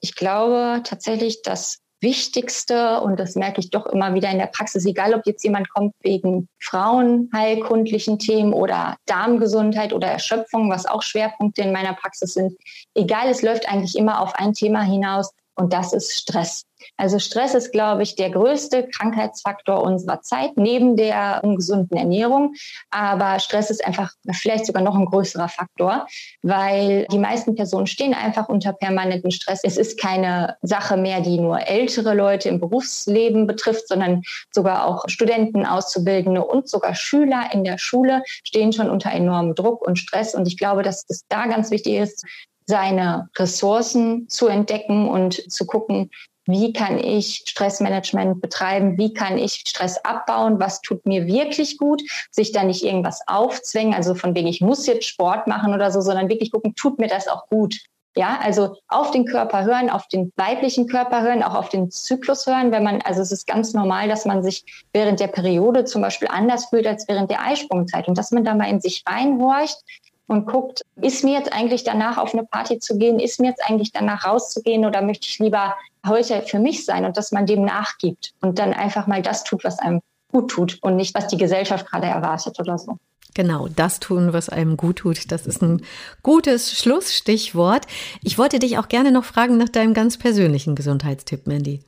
Ich 0.00 0.16
glaube 0.16 0.80
tatsächlich, 0.82 1.42
dass 1.42 1.78
Wichtigste, 2.00 3.00
und 3.00 3.20
das 3.20 3.36
merke 3.36 3.60
ich 3.60 3.70
doch 3.70 3.86
immer 3.86 4.14
wieder 4.14 4.32
in 4.32 4.38
der 4.38 4.46
Praxis, 4.46 4.84
egal 4.84 5.14
ob 5.14 5.24
jetzt 5.26 5.44
jemand 5.44 5.70
kommt 5.70 5.94
wegen 6.00 6.48
frauenheilkundlichen 6.58 8.18
Themen 8.18 8.52
oder 8.52 8.96
Darmgesundheit 9.06 9.92
oder 9.92 10.08
Erschöpfung, 10.08 10.68
was 10.68 10.84
auch 10.84 11.02
Schwerpunkte 11.02 11.62
in 11.62 11.70
meiner 11.70 11.94
Praxis 11.94 12.34
sind, 12.34 12.58
egal, 12.96 13.28
es 13.28 13.42
läuft 13.42 13.68
eigentlich 13.68 13.94
immer 13.94 14.20
auf 14.20 14.34
ein 14.34 14.54
Thema 14.54 14.82
hinaus, 14.82 15.30
und 15.54 15.72
das 15.72 15.92
ist 15.92 16.12
Stress. 16.12 16.64
Also 16.96 17.18
Stress 17.18 17.54
ist, 17.54 17.72
glaube 17.72 18.02
ich, 18.02 18.16
der 18.16 18.30
größte 18.30 18.88
Krankheitsfaktor 18.88 19.82
unserer 19.82 20.20
Zeit 20.22 20.56
neben 20.56 20.96
der 20.96 21.40
ungesunden 21.42 21.96
Ernährung. 21.96 22.54
Aber 22.90 23.38
Stress 23.38 23.70
ist 23.70 23.84
einfach 23.84 24.12
vielleicht 24.32 24.66
sogar 24.66 24.82
noch 24.82 24.96
ein 24.96 25.04
größerer 25.04 25.48
Faktor, 25.48 26.06
weil 26.42 27.06
die 27.12 27.18
meisten 27.18 27.54
Personen 27.54 27.86
stehen 27.86 28.14
einfach 28.14 28.48
unter 28.48 28.72
permanentem 28.72 29.30
Stress. 29.30 29.60
Es 29.62 29.76
ist 29.76 30.00
keine 30.00 30.56
Sache 30.62 30.96
mehr, 30.96 31.20
die 31.20 31.38
nur 31.38 31.60
ältere 31.60 32.14
Leute 32.14 32.48
im 32.48 32.60
Berufsleben 32.60 33.46
betrifft, 33.46 33.88
sondern 33.88 34.22
sogar 34.50 34.86
auch 34.86 35.04
Studenten, 35.08 35.66
Auszubildende 35.66 36.44
und 36.44 36.68
sogar 36.68 36.94
Schüler 36.94 37.50
in 37.52 37.64
der 37.64 37.78
Schule 37.78 38.22
stehen 38.26 38.72
schon 38.72 38.90
unter 38.90 39.10
enormem 39.10 39.54
Druck 39.54 39.86
und 39.86 39.98
Stress. 39.98 40.34
Und 40.34 40.46
ich 40.46 40.56
glaube, 40.56 40.82
dass 40.82 41.04
es 41.08 41.24
da 41.28 41.46
ganz 41.46 41.70
wichtig 41.70 41.94
ist, 41.94 42.24
seine 42.66 43.28
Ressourcen 43.36 44.28
zu 44.28 44.48
entdecken 44.48 45.08
und 45.08 45.34
zu 45.52 45.66
gucken, 45.66 46.10
wie 46.46 46.72
kann 46.72 46.98
ich 46.98 47.44
Stressmanagement 47.46 48.40
betreiben, 48.40 48.98
wie 48.98 49.12
kann 49.12 49.38
ich 49.38 49.62
Stress 49.66 49.98
abbauen, 50.04 50.58
was 50.58 50.80
tut 50.80 51.06
mir 51.06 51.26
wirklich 51.26 51.78
gut, 51.78 52.02
sich 52.30 52.52
da 52.52 52.64
nicht 52.64 52.82
irgendwas 52.82 53.20
aufzwängen, 53.26 53.94
also 53.94 54.14
von 54.14 54.34
wegen 54.34 54.48
ich 54.48 54.60
muss 54.60 54.86
jetzt 54.86 55.06
Sport 55.06 55.46
machen 55.46 55.72
oder 55.72 55.90
so, 55.92 56.00
sondern 56.00 56.28
wirklich 56.28 56.50
gucken, 56.50 56.74
tut 56.74 56.98
mir 56.98 57.08
das 57.08 57.28
auch 57.28 57.46
gut. 57.48 57.76
Ja, 58.14 58.38
also 58.42 58.76
auf 58.88 59.10
den 59.10 59.24
Körper 59.24 59.64
hören, 59.64 59.88
auf 59.88 60.06
den 60.06 60.32
weiblichen 60.36 60.86
Körper 60.86 61.22
hören, 61.22 61.42
auch 61.42 61.54
auf 61.54 61.70
den 61.70 61.90
Zyklus 61.90 62.46
hören, 62.46 62.70
wenn 62.70 62.82
man, 62.82 63.00
also 63.00 63.22
es 63.22 63.32
ist 63.32 63.46
ganz 63.46 63.72
normal, 63.72 64.06
dass 64.06 64.26
man 64.26 64.42
sich 64.42 64.64
während 64.92 65.18
der 65.18 65.28
Periode 65.28 65.86
zum 65.86 66.02
Beispiel 66.02 66.28
anders 66.30 66.66
fühlt 66.66 66.86
als 66.86 67.08
während 67.08 67.30
der 67.30 67.42
Eisprungzeit 67.42 68.08
und 68.08 68.18
dass 68.18 68.30
man 68.30 68.44
da 68.44 68.54
mal 68.54 68.68
in 68.68 68.82
sich 68.82 69.02
reinhorcht, 69.08 69.78
und 70.26 70.46
guckt, 70.46 70.82
ist 71.00 71.24
mir 71.24 71.38
jetzt 71.38 71.52
eigentlich 71.52 71.84
danach 71.84 72.18
auf 72.18 72.32
eine 72.32 72.44
Party 72.44 72.78
zu 72.78 72.96
gehen, 72.96 73.18
ist 73.18 73.40
mir 73.40 73.48
jetzt 73.48 73.62
eigentlich 73.68 73.92
danach 73.92 74.24
rauszugehen 74.24 74.84
oder 74.84 75.02
möchte 75.02 75.26
ich 75.28 75.38
lieber 75.38 75.74
heute 76.06 76.42
für 76.42 76.58
mich 76.58 76.84
sein 76.84 77.04
und 77.04 77.16
dass 77.16 77.32
man 77.32 77.46
dem 77.46 77.64
nachgibt 77.64 78.32
und 78.40 78.58
dann 78.58 78.72
einfach 78.72 79.06
mal 79.06 79.22
das 79.22 79.44
tut, 79.44 79.64
was 79.64 79.78
einem 79.78 80.00
gut 80.30 80.50
tut 80.50 80.78
und 80.82 80.96
nicht, 80.96 81.14
was 81.14 81.28
die 81.28 81.36
Gesellschaft 81.36 81.86
gerade 81.86 82.06
erwartet 82.06 82.58
oder 82.58 82.78
so. 82.78 82.96
Genau, 83.34 83.68
das 83.68 83.98
tun, 83.98 84.32
was 84.32 84.48
einem 84.48 84.76
gut 84.76 84.96
tut. 84.96 85.32
Das 85.32 85.46
ist 85.46 85.62
ein 85.62 85.82
gutes 86.22 86.78
Schlussstichwort. 86.78 87.86
Ich 88.22 88.36
wollte 88.36 88.58
dich 88.58 88.78
auch 88.78 88.88
gerne 88.88 89.10
noch 89.10 89.24
fragen 89.24 89.56
nach 89.56 89.70
deinem 89.70 89.94
ganz 89.94 90.18
persönlichen 90.18 90.74
Gesundheitstipp, 90.74 91.46
Mandy. 91.46 91.80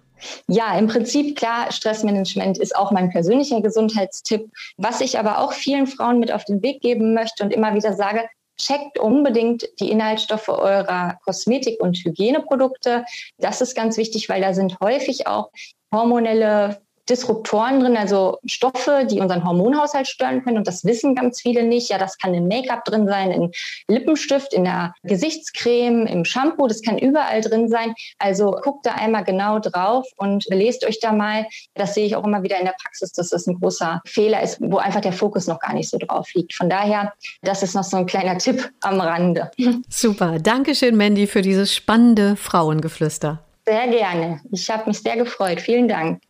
Ja, 0.47 0.79
im 0.79 0.87
Prinzip 0.87 1.37
klar, 1.37 1.71
Stressmanagement 1.73 2.59
ist 2.59 2.77
auch 2.77 2.91
mein 2.91 3.11
persönlicher 3.11 3.61
Gesundheitstipp. 3.61 4.51
Was 4.77 5.01
ich 5.01 5.19
aber 5.19 5.39
auch 5.39 5.53
vielen 5.53 5.87
Frauen 5.87 6.19
mit 6.19 6.33
auf 6.33 6.45
den 6.45 6.63
Weg 6.63 6.81
geben 6.81 7.15
möchte 7.15 7.45
und 7.45 7.53
immer 7.53 7.75
wieder 7.75 7.93
sage, 7.93 8.29
checkt 8.57 8.99
unbedingt 8.99 9.69
die 9.81 9.91
Inhaltsstoffe 9.91 10.49
eurer 10.49 11.19
Kosmetik- 11.25 11.81
und 11.81 11.97
Hygieneprodukte. 11.97 13.05
Das 13.39 13.61
ist 13.61 13.75
ganz 13.75 13.97
wichtig, 13.97 14.29
weil 14.29 14.41
da 14.41 14.55
sind 14.55 14.79
häufig 14.81 15.27
auch 15.27 15.51
hormonelle 15.93 16.84
Disruptoren 17.09 17.81
drin, 17.81 17.97
also 17.97 18.39
Stoffe, 18.47 19.07
die 19.11 19.21
unseren 19.21 19.45
Hormonhaushalt 19.45 20.09
stören 20.09 20.43
können. 20.43 20.59
Und 20.59 20.67
das 20.67 20.85
wissen 20.85 21.15
ganz 21.15 21.41
viele 21.41 21.63
nicht. 21.63 21.91
Ja, 21.91 21.99
das 21.99 22.19
kann 22.19 22.35
in 22.35 22.49
Make-up 22.49 22.85
drin 22.85 23.07
sein, 23.07 23.31
in 23.31 23.51
Lippenstift, 23.89 24.55
in 24.55 24.65
der 24.65 24.95
Gesichtscreme, 25.03 26.07
im 26.07 26.25
Shampoo. 26.25 26.67
Das 26.67 26.83
kann 26.83 26.99
überall 26.99 27.41
drin 27.41 27.69
sein. 27.69 27.95
Also 28.19 28.53
guckt 28.63 28.87
da 28.87 28.93
einmal 28.93 29.25
genau 29.25 29.59
drauf 29.59 30.07
und 30.17 30.45
lest 30.49 30.87
euch 30.87 31.01
da 31.01 31.13
mal. 31.13 31.47
Das 31.75 31.95
sehe 31.95 32.07
ich 32.07 32.17
auch 32.17 32.25
immer 32.25 32.43
wieder 32.43 32.59
in 32.59 32.65
der 32.65 32.75
Praxis, 32.83 33.13
dass 33.13 33.31
das 33.31 33.47
ein 33.47 33.61
großer 33.61 34.01
Fehler 34.07 34.43
ist, 34.43 34.59
wo 34.61 34.79
einfach 34.79 35.01
der 35.01 35.13
Fokus 35.13 35.47
noch 35.47 35.61
gar 35.61 35.75
nicht 35.75 35.91
so 35.91 35.99
drauf 35.99 36.33
liegt. 36.35 36.55
Von 36.55 36.71
daher, 36.71 37.13
das 37.43 37.63
ist 37.63 37.75
noch 37.75 37.85
so 37.85 37.97
ein 37.99 38.07
kleiner 38.07 38.39
Tipp 38.39 38.71
am 38.81 39.01
Rande. 39.01 39.51
Super. 39.89 40.39
Dankeschön, 40.39 40.97
Mandy, 40.97 41.27
für 41.27 41.43
dieses 41.43 41.75
spannende 41.75 42.37
Frauengeflüster. 42.37 43.45
Sehr 43.67 43.89
gerne. 43.89 44.43
Ich 44.53 44.69
habe 44.69 44.85
mich 44.87 44.99
sehr 44.99 45.17
gefreut. 45.17 45.59
Vielen 45.61 45.89
Dank. 45.89 46.21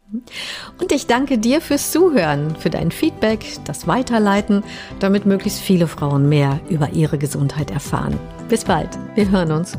Und 0.80 0.92
ich 0.92 1.08
danke 1.08 1.38
dir 1.38 1.60
fürs 1.60 1.90
Zuhören, 1.90 2.54
für 2.54 2.70
dein 2.70 2.92
Feedback, 2.92 3.44
das 3.64 3.88
Weiterleiten, 3.88 4.62
damit 5.00 5.26
möglichst 5.26 5.60
viele 5.60 5.88
Frauen 5.88 6.28
mehr 6.28 6.60
über 6.68 6.90
ihre 6.90 7.18
Gesundheit 7.18 7.72
erfahren. 7.72 8.16
Bis 8.48 8.64
bald. 8.64 8.90
Wir 9.16 9.28
hören 9.30 9.50
uns. 9.50 9.76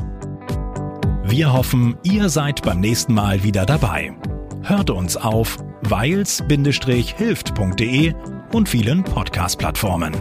Wir 1.24 1.50
hoffen, 1.52 1.96
ihr 2.02 2.28
seid 2.28 2.60
beim 2.62 2.80
nächsten 2.80 3.14
Mal 3.14 3.42
wieder 3.42 3.64
dabei. 3.64 4.14
Hört 4.62 4.90
uns 4.90 5.16
auf 5.16 5.56
weils-hilft.de 5.82 8.12
und 8.52 8.68
vielen 8.68 9.02
Podcast-Plattformen. 9.02 10.14